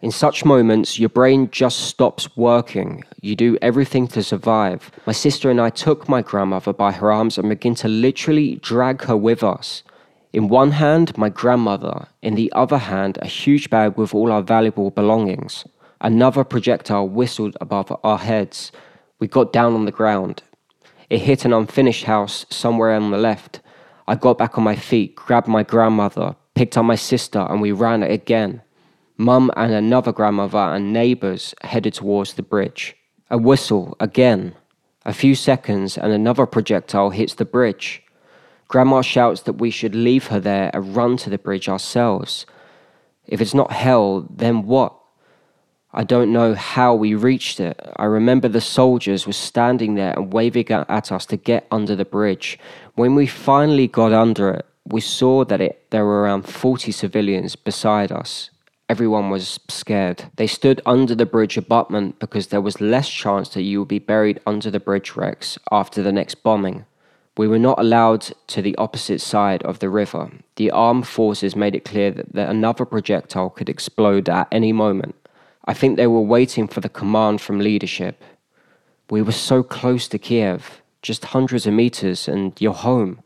In 0.00 0.10
such 0.10 0.44
moments, 0.44 0.98
your 0.98 1.10
brain 1.10 1.50
just 1.50 1.80
stops 1.80 2.34
working. 2.34 3.04
You 3.20 3.36
do 3.36 3.58
everything 3.60 4.08
to 4.08 4.22
survive. 4.22 4.90
My 5.06 5.12
sister 5.12 5.50
and 5.50 5.60
I 5.60 5.70
took 5.70 6.08
my 6.08 6.22
grandmother 6.22 6.72
by 6.72 6.92
her 6.92 7.12
arms 7.12 7.36
and 7.36 7.48
began 7.48 7.74
to 7.76 7.88
literally 7.88 8.56
drag 8.56 9.02
her 9.02 9.16
with 9.16 9.44
us. 9.44 9.82
In 10.32 10.48
one 10.48 10.72
hand, 10.72 11.16
my 11.18 11.28
grandmother, 11.28 12.08
in 12.22 12.36
the 12.36 12.50
other 12.52 12.78
hand, 12.78 13.18
a 13.20 13.26
huge 13.26 13.68
bag 13.68 13.98
with 13.98 14.14
all 14.14 14.32
our 14.32 14.42
valuable 14.42 14.90
belongings. 14.90 15.66
Another 16.00 16.42
projectile 16.42 17.06
whistled 17.06 17.56
above 17.60 17.94
our 18.02 18.18
heads. 18.18 18.72
We 19.20 19.28
got 19.28 19.52
down 19.52 19.74
on 19.74 19.84
the 19.84 19.92
ground. 19.92 20.42
It 21.12 21.20
hit 21.20 21.44
an 21.44 21.52
unfinished 21.52 22.04
house 22.04 22.46
somewhere 22.48 22.94
on 22.94 23.10
the 23.10 23.18
left. 23.18 23.60
I 24.08 24.14
got 24.14 24.38
back 24.38 24.56
on 24.56 24.64
my 24.64 24.74
feet, 24.74 25.14
grabbed 25.14 25.46
my 25.46 25.62
grandmother, 25.62 26.36
picked 26.54 26.78
up 26.78 26.86
my 26.86 26.94
sister, 26.94 27.40
and 27.50 27.60
we 27.60 27.70
ran 27.70 28.02
it 28.02 28.10
again. 28.10 28.62
Mum 29.18 29.50
and 29.54 29.74
another 29.74 30.10
grandmother 30.10 30.56
and 30.56 30.90
neighbours 30.90 31.54
headed 31.60 31.92
towards 31.92 32.32
the 32.32 32.42
bridge. 32.42 32.96
A 33.28 33.36
whistle 33.36 33.94
again. 34.00 34.54
A 35.04 35.12
few 35.12 35.34
seconds, 35.34 35.98
and 35.98 36.14
another 36.14 36.46
projectile 36.46 37.10
hits 37.10 37.34
the 37.34 37.44
bridge. 37.44 38.02
Grandma 38.68 39.02
shouts 39.02 39.42
that 39.42 39.60
we 39.60 39.70
should 39.70 39.94
leave 39.94 40.28
her 40.28 40.40
there 40.40 40.70
and 40.72 40.96
run 40.96 41.18
to 41.18 41.28
the 41.28 41.36
bridge 41.36 41.68
ourselves. 41.68 42.46
If 43.26 43.42
it's 43.42 43.52
not 43.52 43.70
hell, 43.70 44.26
then 44.30 44.62
what? 44.62 44.98
I 45.94 46.04
don't 46.04 46.32
know 46.32 46.54
how 46.54 46.94
we 46.94 47.14
reached 47.14 47.60
it. 47.60 47.78
I 47.96 48.06
remember 48.06 48.48
the 48.48 48.62
soldiers 48.62 49.26
were 49.26 49.34
standing 49.34 49.94
there 49.94 50.14
and 50.14 50.32
waving 50.32 50.70
at 50.70 51.12
us 51.12 51.26
to 51.26 51.36
get 51.36 51.66
under 51.70 51.94
the 51.94 52.06
bridge. 52.06 52.58
When 52.94 53.14
we 53.14 53.26
finally 53.26 53.88
got 53.88 54.12
under 54.12 54.50
it, 54.50 54.66
we 54.86 55.02
saw 55.02 55.44
that 55.44 55.60
it, 55.60 55.90
there 55.90 56.06
were 56.06 56.22
around 56.22 56.42
40 56.42 56.92
civilians 56.92 57.56
beside 57.56 58.10
us. 58.10 58.48
Everyone 58.88 59.28
was 59.28 59.60
scared. 59.68 60.24
They 60.36 60.46
stood 60.46 60.80
under 60.86 61.14
the 61.14 61.26
bridge 61.26 61.58
abutment 61.58 62.18
because 62.18 62.48
there 62.48 62.60
was 62.60 62.80
less 62.80 63.08
chance 63.08 63.50
that 63.50 63.62
you 63.62 63.80
would 63.80 63.88
be 63.88 63.98
buried 63.98 64.40
under 64.46 64.70
the 64.70 64.80
bridge 64.80 65.14
wrecks 65.14 65.58
after 65.70 66.02
the 66.02 66.12
next 66.12 66.42
bombing. 66.42 66.86
We 67.36 67.48
were 67.48 67.58
not 67.58 67.78
allowed 67.78 68.32
to 68.48 68.60
the 68.60 68.76
opposite 68.76 69.20
side 69.20 69.62
of 69.62 69.78
the 69.78 69.88
river. 69.88 70.30
The 70.56 70.70
armed 70.70 71.06
forces 71.06 71.56
made 71.56 71.74
it 71.74 71.84
clear 71.84 72.10
that, 72.10 72.32
that 72.34 72.50
another 72.50 72.84
projectile 72.84 73.50
could 73.50 73.70
explode 73.70 74.28
at 74.28 74.48
any 74.52 74.72
moment. 74.72 75.14
I 75.64 75.74
think 75.74 75.96
they 75.96 76.06
were 76.06 76.20
waiting 76.20 76.66
for 76.66 76.80
the 76.80 76.88
command 76.88 77.40
from 77.40 77.60
leadership. 77.60 78.24
We 79.10 79.22
were 79.22 79.32
so 79.32 79.62
close 79.62 80.08
to 80.08 80.18
Kiev, 80.18 80.82
just 81.02 81.26
hundreds 81.26 81.66
of 81.66 81.74
meters, 81.74 82.26
and 82.26 82.52
you're 82.60 82.72
home. 82.72 83.22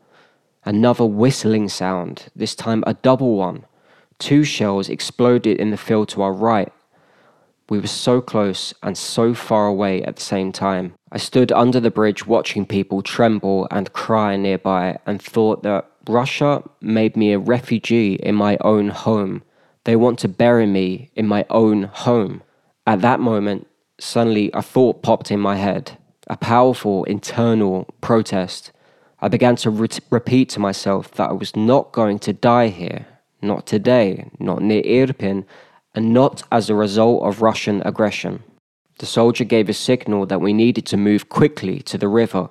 Another 0.65 1.05
whistling 1.05 1.69
sound, 1.69 2.27
this 2.35 2.53
time 2.53 2.83
a 2.85 2.93
double 2.93 3.37
one. 3.37 3.65
Two 4.19 4.43
shells 4.43 4.89
exploded 4.89 5.57
in 5.57 5.71
the 5.71 5.77
field 5.77 6.09
to 6.09 6.21
our 6.21 6.33
right. 6.33 6.71
We 7.69 7.79
were 7.79 7.87
so 7.87 8.21
close 8.21 8.73
and 8.81 8.97
so 8.97 9.33
far 9.33 9.67
away 9.67 10.03
at 10.03 10.15
the 10.15 10.21
same 10.21 10.51
time. 10.51 10.93
I 11.11 11.17
stood 11.17 11.51
under 11.51 11.79
the 11.79 11.91
bridge 11.91 12.25
watching 12.25 12.65
people 12.65 13.01
tremble 13.01 13.67
and 13.71 13.91
cry 13.93 14.37
nearby 14.37 14.99
and 15.05 15.21
thought 15.21 15.63
that 15.63 15.89
Russia 16.07 16.63
made 16.81 17.17
me 17.17 17.33
a 17.33 17.39
refugee 17.39 18.15
in 18.15 18.35
my 18.35 18.57
own 18.61 18.89
home. 18.89 19.43
They 19.87 19.95
want 19.95 20.19
to 20.19 20.27
bury 20.27 20.65
me 20.65 21.11
in 21.15 21.27
my 21.27 21.45
own 21.49 21.83
home. 21.83 22.43
At 22.85 22.99
that 23.03 23.21
moment, 23.21 23.67
suddenly 23.97 24.51
a 24.53 24.61
thought 24.61 25.01
popped 25.01 25.31
in 25.31 25.39
my 25.39 25.55
head, 25.55 25.97
a 26.27 26.35
powerful 26.35 27.05
internal 27.05 27.87
protest. 28.01 28.73
I 29.21 29.29
began 29.29 29.55
to 29.55 29.69
re- 29.69 29.87
repeat 30.09 30.49
to 30.49 30.59
myself 30.59 31.11
that 31.11 31.29
I 31.29 31.31
was 31.31 31.55
not 31.55 31.93
going 31.93 32.19
to 32.19 32.33
die 32.33 32.67
here, 32.67 33.07
not 33.41 33.65
today, 33.65 34.29
not 34.39 34.61
near 34.61 34.83
Irpin, 34.83 35.45
and 35.95 36.13
not 36.13 36.43
as 36.51 36.69
a 36.69 36.75
result 36.75 37.23
of 37.23 37.41
Russian 37.41 37.81
aggression. 37.85 38.43
The 38.99 39.05
soldier 39.05 39.45
gave 39.45 39.69
a 39.69 39.73
signal 39.73 40.25
that 40.25 40.41
we 40.41 40.51
needed 40.51 40.85
to 40.87 40.97
move 40.97 41.29
quickly 41.29 41.79
to 41.83 41.97
the 41.97 42.09
river. 42.09 42.49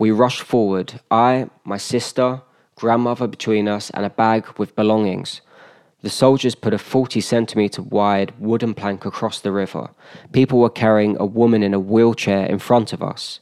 We 0.00 0.10
rushed 0.10 0.42
forward, 0.42 0.98
I, 1.12 1.48
my 1.62 1.76
sister, 1.76 2.42
grandmother 2.74 3.28
between 3.28 3.68
us, 3.68 3.90
and 3.90 4.04
a 4.04 4.10
bag 4.10 4.58
with 4.58 4.74
belongings. 4.74 5.42
The 6.02 6.10
soldiers 6.10 6.56
put 6.56 6.74
a 6.74 6.78
40 6.78 7.20
centimeter 7.20 7.80
wide 7.80 8.34
wooden 8.38 8.74
plank 8.74 9.04
across 9.04 9.40
the 9.40 9.52
river. 9.52 9.90
People 10.32 10.58
were 10.58 10.70
carrying 10.70 11.16
a 11.18 11.26
woman 11.26 11.62
in 11.62 11.74
a 11.74 11.80
wheelchair 11.80 12.44
in 12.46 12.58
front 12.58 12.92
of 12.92 13.02
us. 13.02 13.40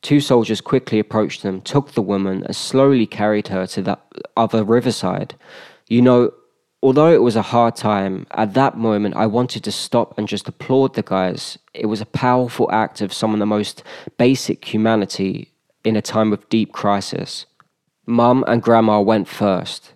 Two 0.00 0.20
soldiers 0.20 0.60
quickly 0.60 0.98
approached 0.98 1.42
them, 1.42 1.60
took 1.60 1.92
the 1.92 2.02
woman, 2.02 2.42
and 2.44 2.56
slowly 2.56 3.06
carried 3.06 3.48
her 3.48 3.66
to 3.68 3.82
the 3.82 3.98
other 4.36 4.64
riverside. 4.64 5.34
You 5.86 6.02
know, 6.02 6.32
although 6.82 7.12
it 7.12 7.22
was 7.22 7.36
a 7.36 7.42
hard 7.42 7.76
time, 7.76 8.26
at 8.32 8.54
that 8.54 8.76
moment 8.76 9.14
I 9.14 9.26
wanted 9.26 9.62
to 9.64 9.72
stop 9.72 10.18
and 10.18 10.26
just 10.26 10.48
applaud 10.48 10.94
the 10.94 11.02
guys. 11.02 11.58
It 11.74 11.86
was 11.86 12.00
a 12.00 12.06
powerful 12.06 12.70
act 12.72 13.00
of 13.00 13.12
some 13.12 13.32
of 13.32 13.38
the 13.38 13.46
most 13.46 13.84
basic 14.18 14.64
humanity 14.64 15.52
in 15.84 15.94
a 15.94 16.02
time 16.02 16.32
of 16.32 16.48
deep 16.48 16.72
crisis. 16.72 17.46
Mum 18.06 18.44
and 18.48 18.62
Grandma 18.62 19.00
went 19.00 19.28
first. 19.28 19.91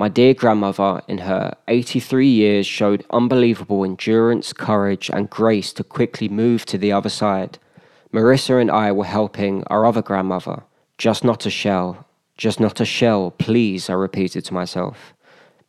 My 0.00 0.08
dear 0.08 0.32
grandmother, 0.32 1.02
in 1.08 1.18
her 1.18 1.54
83 1.68 2.26
years, 2.26 2.66
showed 2.66 3.04
unbelievable 3.10 3.84
endurance, 3.84 4.54
courage, 4.54 5.10
and 5.12 5.28
grace 5.28 5.74
to 5.74 5.84
quickly 5.84 6.26
move 6.26 6.64
to 6.64 6.78
the 6.78 6.90
other 6.90 7.10
side. 7.10 7.58
Marissa 8.10 8.58
and 8.58 8.70
I 8.70 8.92
were 8.92 9.04
helping 9.04 9.62
our 9.64 9.84
other 9.84 10.00
grandmother. 10.00 10.62
Just 10.96 11.22
not 11.22 11.44
a 11.44 11.50
shell. 11.50 12.06
Just 12.38 12.60
not 12.60 12.80
a 12.80 12.86
shell, 12.86 13.32
please, 13.32 13.90
I 13.90 13.92
repeated 13.92 14.42
to 14.46 14.54
myself 14.54 15.12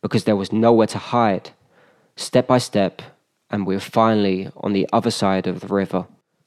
because 0.00 0.24
there 0.24 0.34
was 0.34 0.50
nowhere 0.50 0.86
to 0.86 0.98
hide. 0.98 1.50
Step 2.16 2.46
by 2.46 2.56
step, 2.56 3.02
and 3.50 3.66
we 3.66 3.74
were 3.74 3.80
finally 3.80 4.50
on 4.56 4.72
the 4.72 4.88
other 4.94 5.10
side 5.10 5.46
of 5.46 5.60
the 5.60 5.66
river. 5.66 6.06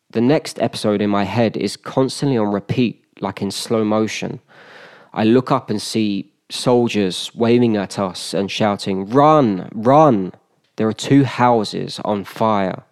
The 0.10 0.22
next 0.22 0.60
episode 0.60 1.04
in 1.04 1.12
my 1.12 1.26
head 1.26 1.56
is 1.56 1.78
constantly 1.78 2.40
on 2.40 2.52
repeat, 2.52 3.06
like 3.20 3.44
in 3.44 3.52
slow 3.52 3.84
motion. 3.84 4.40
I 5.14 5.24
look 5.24 5.52
up 5.52 5.70
and 5.70 5.80
see 5.80 6.32
soldiers 6.50 7.32
waving 7.34 7.76
at 7.78 7.98
us 7.98 8.34
and 8.34 8.50
shouting, 8.50 9.10
Run, 9.10 9.70
run! 9.74 10.34
There 10.76 10.88
are 10.88 10.94
two 10.94 11.24
houses 11.24 12.00
on 12.04 12.24
fire. 12.26 12.84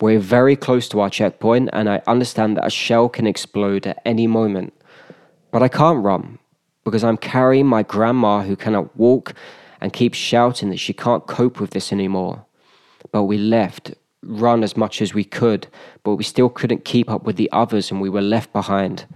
We're 0.00 0.20
very 0.20 0.54
close 0.54 0.88
to 0.90 1.00
our 1.00 1.10
checkpoint, 1.10 1.70
and 1.72 1.88
I 1.88 2.02
understand 2.06 2.56
that 2.56 2.66
a 2.66 2.70
shell 2.70 3.08
can 3.08 3.26
explode 3.26 3.86
at 3.86 4.00
any 4.04 4.26
moment. 4.28 4.72
But 5.50 5.62
I 5.62 5.68
can't 5.68 6.04
run 6.04 6.38
because 6.84 7.02
I'm 7.02 7.16
carrying 7.16 7.66
my 7.66 7.82
grandma 7.82 8.42
who 8.42 8.54
cannot 8.54 8.96
walk 8.96 9.34
and 9.80 9.92
keeps 9.92 10.16
shouting 10.16 10.70
that 10.70 10.78
she 10.78 10.92
can't 10.92 11.26
cope 11.26 11.60
with 11.60 11.70
this 11.70 11.92
anymore. 11.92 12.44
But 13.10 13.24
we 13.24 13.38
left, 13.38 13.94
run 14.22 14.62
as 14.62 14.76
much 14.76 15.02
as 15.02 15.14
we 15.14 15.24
could, 15.24 15.66
but 16.04 16.14
we 16.14 16.24
still 16.24 16.48
couldn't 16.48 16.84
keep 16.84 17.10
up 17.10 17.24
with 17.24 17.36
the 17.36 17.50
others 17.52 17.90
and 17.90 18.00
we 18.00 18.08
were 18.08 18.22
left 18.22 18.52
behind. 18.52 19.06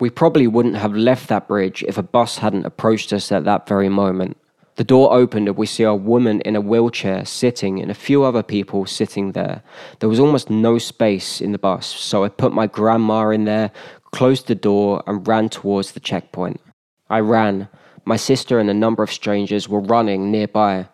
We 0.00 0.10
probably 0.10 0.46
wouldn't 0.46 0.76
have 0.76 0.94
left 0.94 1.28
that 1.28 1.46
bridge 1.46 1.84
if 1.86 1.98
a 1.98 2.02
bus 2.02 2.38
hadn't 2.38 2.64
approached 2.64 3.12
us 3.12 3.30
at 3.30 3.44
that 3.44 3.68
very 3.68 3.90
moment. 3.90 4.38
The 4.76 4.84
door 4.84 5.12
opened 5.12 5.46
and 5.46 5.58
we 5.58 5.66
see 5.66 5.82
a 5.82 5.94
woman 5.94 6.40
in 6.40 6.56
a 6.56 6.60
wheelchair 6.60 7.26
sitting 7.26 7.80
and 7.82 7.90
a 7.90 7.94
few 7.94 8.24
other 8.24 8.42
people 8.42 8.86
sitting 8.86 9.32
there. 9.32 9.62
There 9.98 10.08
was 10.08 10.18
almost 10.18 10.48
no 10.48 10.78
space 10.78 11.42
in 11.42 11.52
the 11.52 11.58
bus, 11.58 11.86
so 11.86 12.24
I 12.24 12.30
put 12.30 12.54
my 12.54 12.66
grandma 12.66 13.28
in 13.28 13.44
there, 13.44 13.72
closed 14.10 14.46
the 14.46 14.54
door, 14.54 15.02
and 15.06 15.28
ran 15.28 15.50
towards 15.50 15.92
the 15.92 16.00
checkpoint. 16.00 16.62
I 17.10 17.20
ran. 17.20 17.68
My 18.06 18.16
sister 18.16 18.58
and 18.58 18.70
a 18.70 18.74
number 18.74 19.02
of 19.02 19.12
strangers 19.12 19.68
were 19.68 19.80
running 19.80 20.30
nearby. 20.30 20.88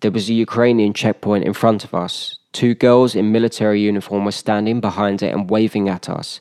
There 0.00 0.10
was 0.10 0.30
a 0.30 0.34
Ukrainian 0.34 0.94
checkpoint 0.94 1.44
in 1.44 1.52
front 1.52 1.84
of 1.84 1.92
us. 1.92 2.38
Two 2.52 2.74
girls 2.74 3.14
in 3.14 3.30
military 3.30 3.82
uniform 3.82 4.24
were 4.24 4.32
standing 4.32 4.80
behind 4.80 5.22
it 5.22 5.34
and 5.34 5.50
waving 5.50 5.90
at 5.90 6.08
us. 6.08 6.40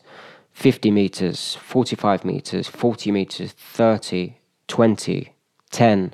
50 0.62 0.92
meters, 0.92 1.56
45 1.56 2.24
meters, 2.24 2.68
40 2.68 3.12
meters, 3.12 3.52
30, 3.52 4.38
20, 4.68 5.34
10. 5.72 6.14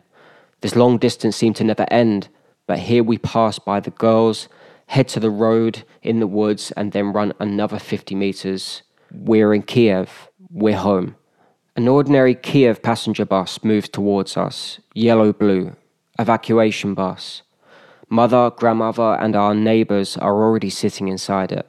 This 0.61 0.73
long 0.73 0.97
distance 0.97 1.35
seemed 1.35 1.57
to 1.57 1.65
never 1.65 1.85
end, 1.91 2.29
but 2.65 2.79
here 2.79 3.03
we 3.03 3.17
pass 3.17 3.59
by 3.59 3.81
the 3.81 3.91
girls, 3.91 4.47
head 4.85 5.09
to 5.09 5.19
the 5.19 5.29
road 5.29 5.83
in 6.01 6.21
the 6.21 6.27
woods, 6.27 6.71
and 6.77 6.93
then 6.93 7.11
run 7.11 7.33
another 7.41 7.77
50 7.77 8.15
meters. 8.15 8.83
We're 9.11 9.53
in 9.53 9.63
Kiev. 9.63 10.29
We're 10.49 10.77
home. 10.77 11.17
An 11.75 11.89
ordinary 11.89 12.33
Kiev 12.33 12.81
passenger 12.81 13.25
bus 13.25 13.65
moves 13.65 13.89
towards 13.89 14.37
us, 14.37 14.79
yellow 14.93 15.33
blue, 15.33 15.75
evacuation 16.17 16.93
bus. 16.93 17.41
Mother, 18.07 18.51
grandmother, 18.51 19.17
and 19.19 19.35
our 19.35 19.53
neighbors 19.53 20.15
are 20.15 20.41
already 20.41 20.69
sitting 20.69 21.09
inside 21.09 21.51
it. 21.51 21.67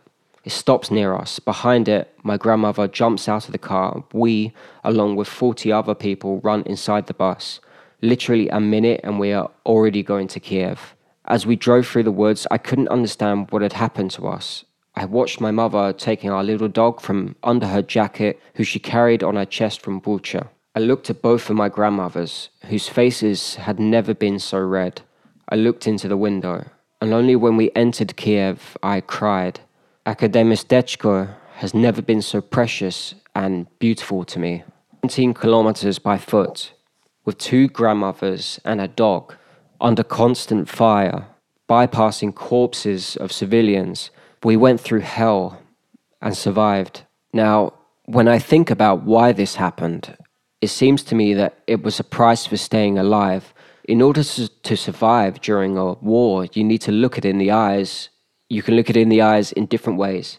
It 0.49 0.53
stops 0.53 0.91
near 0.91 1.15
us. 1.15 1.39
Behind 1.41 1.91
it, 1.91 2.11
my 2.23 2.39
grandmother 2.39 2.89
jumps 2.89 3.29
out 3.29 3.45
of 3.45 3.53
the 3.53 3.59
car. 3.59 4.03
We, 4.15 4.55
along 4.83 5.17
with 5.17 5.29
40 5.29 5.71
other 5.71 5.95
people, 5.95 6.41
run 6.41 6.63
inside 6.63 7.07
the 7.07 7.13
bus. 7.13 7.61
Literally 8.01 8.49
a 8.49 8.59
minute, 8.59 9.03
and 9.05 9.19
we 9.19 9.35
are 9.35 9.51
already 9.67 10.03
going 10.03 10.27
to 10.29 10.41
Kiev. 10.41 10.95
As 11.27 11.45
we 11.45 11.55
drove 11.55 11.87
through 11.87 12.05
the 12.05 12.11
woods, 12.23 12.47
I 12.51 12.57
couldn't 12.57 12.89
understand 12.89 13.49
what 13.51 13.61
had 13.61 13.75
happened 13.75 14.11
to 14.13 14.27
us. 14.27 14.65
I 14.97 15.05
watched 15.05 15.39
my 15.39 15.51
mother 15.51 15.93
taking 15.93 16.31
our 16.31 16.43
little 16.43 16.69
dog 16.69 17.03
from 17.03 17.37
under 17.43 17.67
her 17.67 17.83
jacket, 17.83 18.41
who 18.55 18.65
she 18.65 18.79
carried 18.79 19.23
on 19.23 19.37
her 19.37 19.45
chest 19.45 19.83
from 19.83 20.01
Bucha. 20.01 20.49
I 20.75 20.79
looked 20.79 21.11
at 21.11 21.21
both 21.21 21.51
of 21.51 21.57
my 21.57 21.69
grandmothers, 21.69 22.49
whose 22.71 22.89
faces 22.89 23.57
had 23.57 23.79
never 23.79 24.15
been 24.15 24.39
so 24.39 24.61
red. 24.61 25.03
I 25.51 25.57
looked 25.57 25.87
into 25.87 26.09
the 26.09 26.17
window, 26.17 26.71
and 27.03 27.13
only 27.13 27.37
when 27.37 27.59
we 27.59 27.71
entered 27.77 28.17
Kiev 28.17 28.79
I 28.83 29.03
cried. 29.03 29.61
Akademmistechko 30.09 31.35
has 31.57 31.75
never 31.75 32.01
been 32.01 32.23
so 32.23 32.41
precious 32.41 33.15
and 33.35 33.67
beautiful 33.79 34.25
to 34.25 34.39
me. 34.39 34.63
17 35.03 35.35
kilometers 35.35 35.99
by 35.99 36.17
foot, 36.17 36.73
with 37.27 37.37
two 37.37 37.69
grandmothers 37.69 38.59
and 38.65 38.81
a 38.81 38.89
dog, 38.89 39.35
under 39.83 40.03
constant 40.03 40.67
fire, 40.67 41.27
bypassing 41.69 42.35
corpses 42.35 43.17
of 43.17 43.31
civilians. 43.31 44.11
We 44.43 44.57
went 44.57 44.81
through 44.81 45.01
hell 45.01 45.61
and 46.23 46.35
survived. 46.35 47.03
Now, 47.35 47.75
when 48.07 48.29
I 48.29 48.39
think 48.39 48.71
about 48.71 49.03
why 49.03 49.33
this 49.33 49.57
happened, 49.57 50.17
it 50.63 50.69
seems 50.69 51.03
to 51.03 51.15
me 51.15 51.35
that 51.35 51.59
it 51.67 51.83
was 51.83 52.01
a 52.01 52.05
price 52.05 52.47
for 52.47 52.57
staying 52.57 52.99
alive. 52.99 53.53
In 53.85 54.01
order 54.01 54.23
to 54.25 54.77
survive 54.77 55.43
during 55.43 55.77
a 55.77 55.93
war, 55.93 56.47
you 56.55 56.65
need 56.65 56.81
to 56.83 56.93
look 56.93 57.19
it 57.19 57.27
in 57.27 57.37
the 57.37 57.51
eyes. 57.51 58.09
You 58.49 58.63
can 58.63 58.75
look 58.75 58.89
it 58.89 58.97
in 58.97 59.09
the 59.09 59.23
eyes 59.23 59.53
in 59.53 59.67
different 59.67 59.99
ways. 59.99 60.39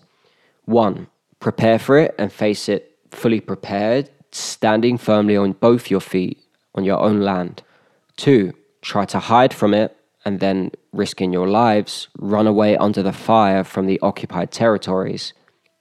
One, 0.65 1.07
prepare 1.39 1.79
for 1.79 1.97
it 1.97 2.15
and 2.17 2.31
face 2.31 2.67
it 2.67 2.97
fully 3.11 3.39
prepared, 3.39 4.09
standing 4.31 4.97
firmly 4.97 5.37
on 5.37 5.53
both 5.53 5.89
your 5.89 6.01
feet 6.01 6.39
on 6.75 6.83
your 6.83 6.99
own 6.99 7.21
land. 7.21 7.63
Two, 8.17 8.53
try 8.81 9.05
to 9.05 9.19
hide 9.19 9.53
from 9.53 9.73
it 9.73 9.95
and 10.25 10.39
then, 10.39 10.71
risking 10.91 11.31
your 11.31 11.47
lives, 11.47 12.09
run 12.17 12.45
away 12.45 12.75
under 12.75 13.01
the 13.01 13.13
fire 13.13 13.63
from 13.63 13.85
the 13.85 13.99
occupied 14.01 14.51
territories. 14.51 15.33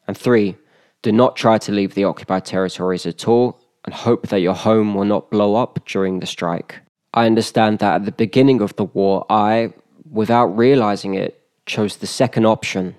And 0.07 0.17
three, 0.17 0.57
do 1.03 1.13
not 1.13 1.37
try 1.37 1.59
to 1.59 1.73
leave 1.73 1.95
the 1.95 2.05
occupied 2.05 2.45
territories 2.45 3.05
at 3.05 3.27
all 3.27 3.61
and 3.85 3.95
hope 3.95 4.29
that 4.29 4.41
your 4.41 4.55
home 4.55 4.95
will 4.95 5.05
not 5.05 5.31
blow 5.31 5.57
up 5.57 5.81
during 5.87 6.21
the 6.21 6.27
strike. 6.27 6.81
I 7.15 7.27
understand 7.27 7.81
that 7.81 7.97
at 7.97 8.05
the 8.05 8.13
beginning 8.13 8.61
of 8.61 8.77
the 8.77 8.85
war, 8.85 9.27
I, 9.29 9.73
without 10.11 10.47
realizing 10.47 11.15
it, 11.15 11.38
chose 11.69 11.97
the 11.97 12.07
second 12.07 12.47
option, 12.47 12.97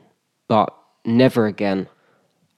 but 0.47 0.73
never 1.03 1.45
again. 1.45 1.88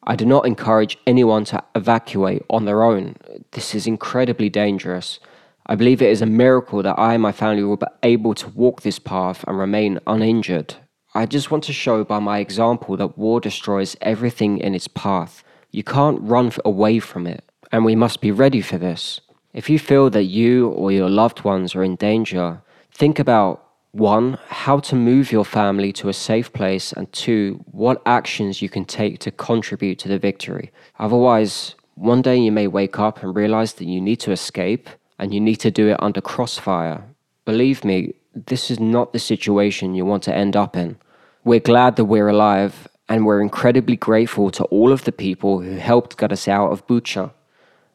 I 0.04 0.15
do 0.15 0.26
not 0.26 0.45
encourage 0.45 0.97
anyone 1.08 1.45
to 1.45 1.63
evacuate 1.76 2.43
on 2.50 2.65
their 2.65 2.84
own. 2.84 3.15
This 3.52 3.74
is 3.74 3.88
incredibly 3.88 4.50
dangerous. 4.50 5.19
I 5.65 5.76
believe 5.76 6.02
it 6.02 6.10
is 6.10 6.21
a 6.21 6.26
miracle 6.26 6.84
that 6.84 7.00
I 7.00 7.13
and 7.13 7.21
my 7.21 7.32
family 7.32 7.63
were 7.63 7.78
able 8.04 8.34
to 8.36 8.50
walk 8.50 8.82
this 8.82 9.00
path 9.00 9.43
and 9.47 9.58
remain 9.58 10.00
uninjured. 10.08 10.76
I 11.13 11.26
just 11.26 11.52
want 11.52 11.63
to 11.65 11.74
show 11.74 12.04
by 12.04 12.19
my 12.19 12.39
example 12.39 12.97
that 12.97 13.17
war 13.17 13.39
destroys 13.39 13.95
everything 14.02 14.58
in 14.58 14.74
its 14.74 14.88
path. 14.88 15.43
You 15.71 15.84
can't 15.84 16.21
run 16.21 16.52
away 16.65 17.00
from 17.00 17.28
it, 17.28 17.43
and 17.71 17.86
we 17.86 17.95
must 17.95 18.21
be 18.21 18.32
ready 18.32 18.62
for 18.62 18.78
this. 18.78 19.21
If 19.54 19.69
you 19.69 19.78
feel 19.78 20.10
that 20.10 20.24
you 20.24 20.69
or 20.69 20.91
your 20.91 21.10
loved 21.10 21.43
ones 21.43 21.76
are 21.76 21.84
in 21.84 21.95
danger, 21.95 22.62
think 22.93 23.19
about 23.19 23.70
one, 23.91 24.38
how 24.47 24.80
to 24.80 24.95
move 24.95 25.32
your 25.32 25.43
family 25.43 25.91
to 25.93 26.10
a 26.10 26.13
safe 26.13 26.54
place, 26.54 26.93
and 26.93 27.12
two, 27.12 27.63
what 27.71 28.01
actions 28.06 28.62
you 28.62 28.69
can 28.69 28.86
take 28.86 29.19
to 29.19 29.32
contribute 29.32 29.99
to 29.99 30.08
the 30.08 30.17
victory. 30.17 30.71
Otherwise, 30.99 31.75
one 31.95 32.21
day 32.21 32.38
you 32.38 32.51
may 32.51 32.67
wake 32.67 32.99
up 32.99 33.21
and 33.21 33.36
realize 33.36 33.73
that 33.73 33.86
you 33.86 33.99
need 33.99 34.19
to 34.21 34.32
escape 34.32 34.89
and 35.19 35.34
you 35.34 35.39
need 35.39 35.58
to 35.58 35.69
do 35.69 35.89
it 35.89 36.01
under 36.01 36.21
crossfire. 36.21 37.04
Believe 37.45 37.84
me, 37.84 38.13
this 38.34 38.71
is 38.71 38.80
not 38.80 39.13
the 39.13 39.19
situation 39.19 39.93
you 39.93 40.06
want 40.06 40.23
to 40.23 40.34
end 40.34 40.56
up 40.56 40.75
in. 40.75 40.97
We're 41.43 41.60
glad 41.60 41.95
that 41.97 42.06
we're 42.06 42.30
alive, 42.30 42.88
and 43.10 43.25
we're 43.25 43.41
incredibly 43.41 43.97
grateful 43.97 44.51
to 44.51 44.63
all 44.65 44.91
of 44.91 45.04
the 45.04 45.12
people 45.12 45.60
who 45.60 45.75
helped 45.75 46.17
get 46.17 46.32
us 46.32 46.47
out 46.47 46.71
of 46.71 46.88
Bucha. 46.88 47.32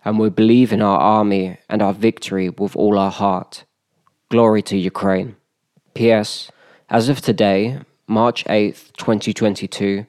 And 0.04 0.18
we 0.18 0.28
believe 0.28 0.72
in 0.72 0.82
our 0.82 0.98
army 0.98 1.58
and 1.68 1.80
our 1.82 1.94
victory 1.94 2.50
with 2.50 2.76
all 2.76 2.98
our 2.98 3.10
heart. 3.10 3.64
Glory 4.28 4.62
to 4.62 4.76
Ukraine. 4.76 5.36
P.S. 5.96 6.50
As 6.90 7.08
of 7.08 7.22
today, 7.22 7.80
March 8.06 8.44
8th, 8.44 8.92
2022, 8.98 10.04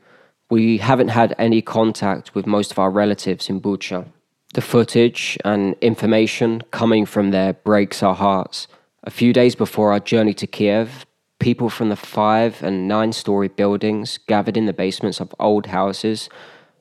we 0.50 0.80
haven't 0.80 1.08
had 1.08 1.34
any 1.40 1.62
contact 1.62 2.36
with 2.36 2.46
most 2.46 2.72
of 2.72 2.78
our 2.78 2.92
relatives 2.92 3.50
in 3.50 3.62
Bucha. 3.62 4.06
The 4.54 4.60
footage 4.60 5.38
and 5.46 5.76
information 5.80 6.62
coming 6.72 7.06
from 7.06 7.32
there 7.32 7.54
breaks 7.54 8.04
our 8.04 8.16
hearts. 8.16 8.68
A 9.04 9.10
few 9.10 9.32
days 9.32 9.56
before 9.56 9.94
our 9.94 10.02
journey 10.02 10.34
to 10.34 10.46
Kiev, 10.46 11.06
people 11.40 11.70
from 11.70 11.88
the 11.88 11.96
five 11.96 12.62
and 12.62 12.90
nine 12.90 13.14
story 13.14 13.48
buildings 13.48 14.20
gathered 14.28 14.58
in 14.58 14.66
the 14.66 14.74
basements 14.74 15.22
of 15.22 15.34
old 15.40 15.68
houses 15.68 16.28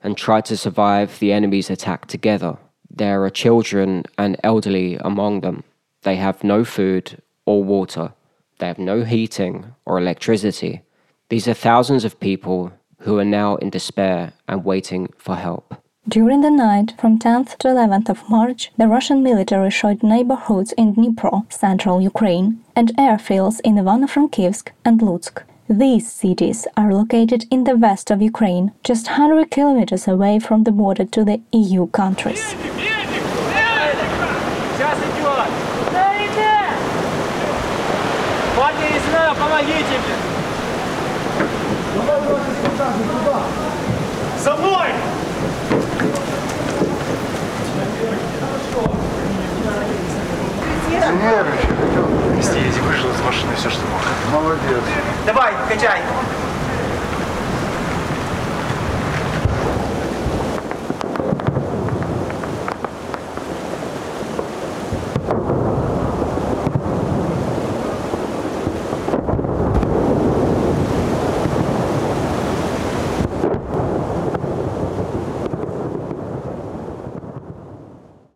and 0.03 0.17
tried 0.17 0.43
to 0.45 0.57
survive 0.57 1.19
the 1.19 1.31
enemy's 1.31 1.69
attack 1.69 2.07
together. 2.07 2.57
There 2.89 3.23
are 3.23 3.29
children 3.29 4.03
and 4.17 4.35
elderly 4.43 4.97
among 4.97 5.39
them. 5.41 5.63
They 6.01 6.17
have 6.17 6.43
no 6.43 6.65
food 6.65 7.21
or 7.45 7.63
water. 7.63 8.11
They 8.59 8.67
have 8.67 8.79
no 8.79 9.03
heating 9.03 9.73
or 9.85 9.97
electricity. 9.97 10.81
These 11.29 11.47
are 11.47 11.53
thousands 11.53 12.05
of 12.05 12.19
people 12.19 12.71
who 12.99 13.19
are 13.19 13.25
now 13.25 13.57
in 13.57 13.69
despair 13.69 14.33
and 14.47 14.65
waiting 14.65 15.13
for 15.17 15.35
help. 15.35 15.75
During 16.09 16.41
the 16.41 16.49
night 16.49 16.93
from 16.97 17.19
10th 17.19 17.57
to 17.57 17.67
11th 17.67 18.09
of 18.09 18.29
March, 18.29 18.71
the 18.77 18.87
Russian 18.87 19.21
military 19.21 19.69
shot 19.69 20.01
neighborhoods 20.01 20.71
in 20.77 20.95
Dnipro, 20.95 21.51
central 21.51 22.01
Ukraine, 22.01 22.63
and 22.77 22.95
airfields 22.95 23.59
in 23.65 23.75
Ivano-Frankivsk 23.75 24.69
and 24.85 25.01
Lutsk. 25.01 25.43
These 25.69 26.09
cities 26.09 26.65
are 26.77 26.93
located 26.93 27.45
in 27.51 27.65
the 27.65 27.75
west 27.75 28.09
of 28.09 28.21
Ukraine, 28.21 28.71
just 28.85 29.07
100 29.07 29.51
kilometers 29.51 30.07
away 30.07 30.39
from 30.39 30.63
the 30.63 30.71
border 30.71 31.03
to 31.03 31.25
the 31.25 31.41
EU 31.51 31.87
countries. 31.87 32.55
Помогите 39.57 39.97
мне! 39.97 40.15
За 44.39 44.55
мной! 44.55 44.87
Нервничай, 51.23 51.71
идем. 51.91 52.43
Стези 52.43 52.79
вышел 52.81 53.09
из 53.09 53.21
машины 53.21 53.55
все, 53.55 53.69
что 53.69 53.81
мог. 53.87 54.01
Молодец. 54.31 54.83
Давай, 55.25 55.53
качай! 55.67 56.01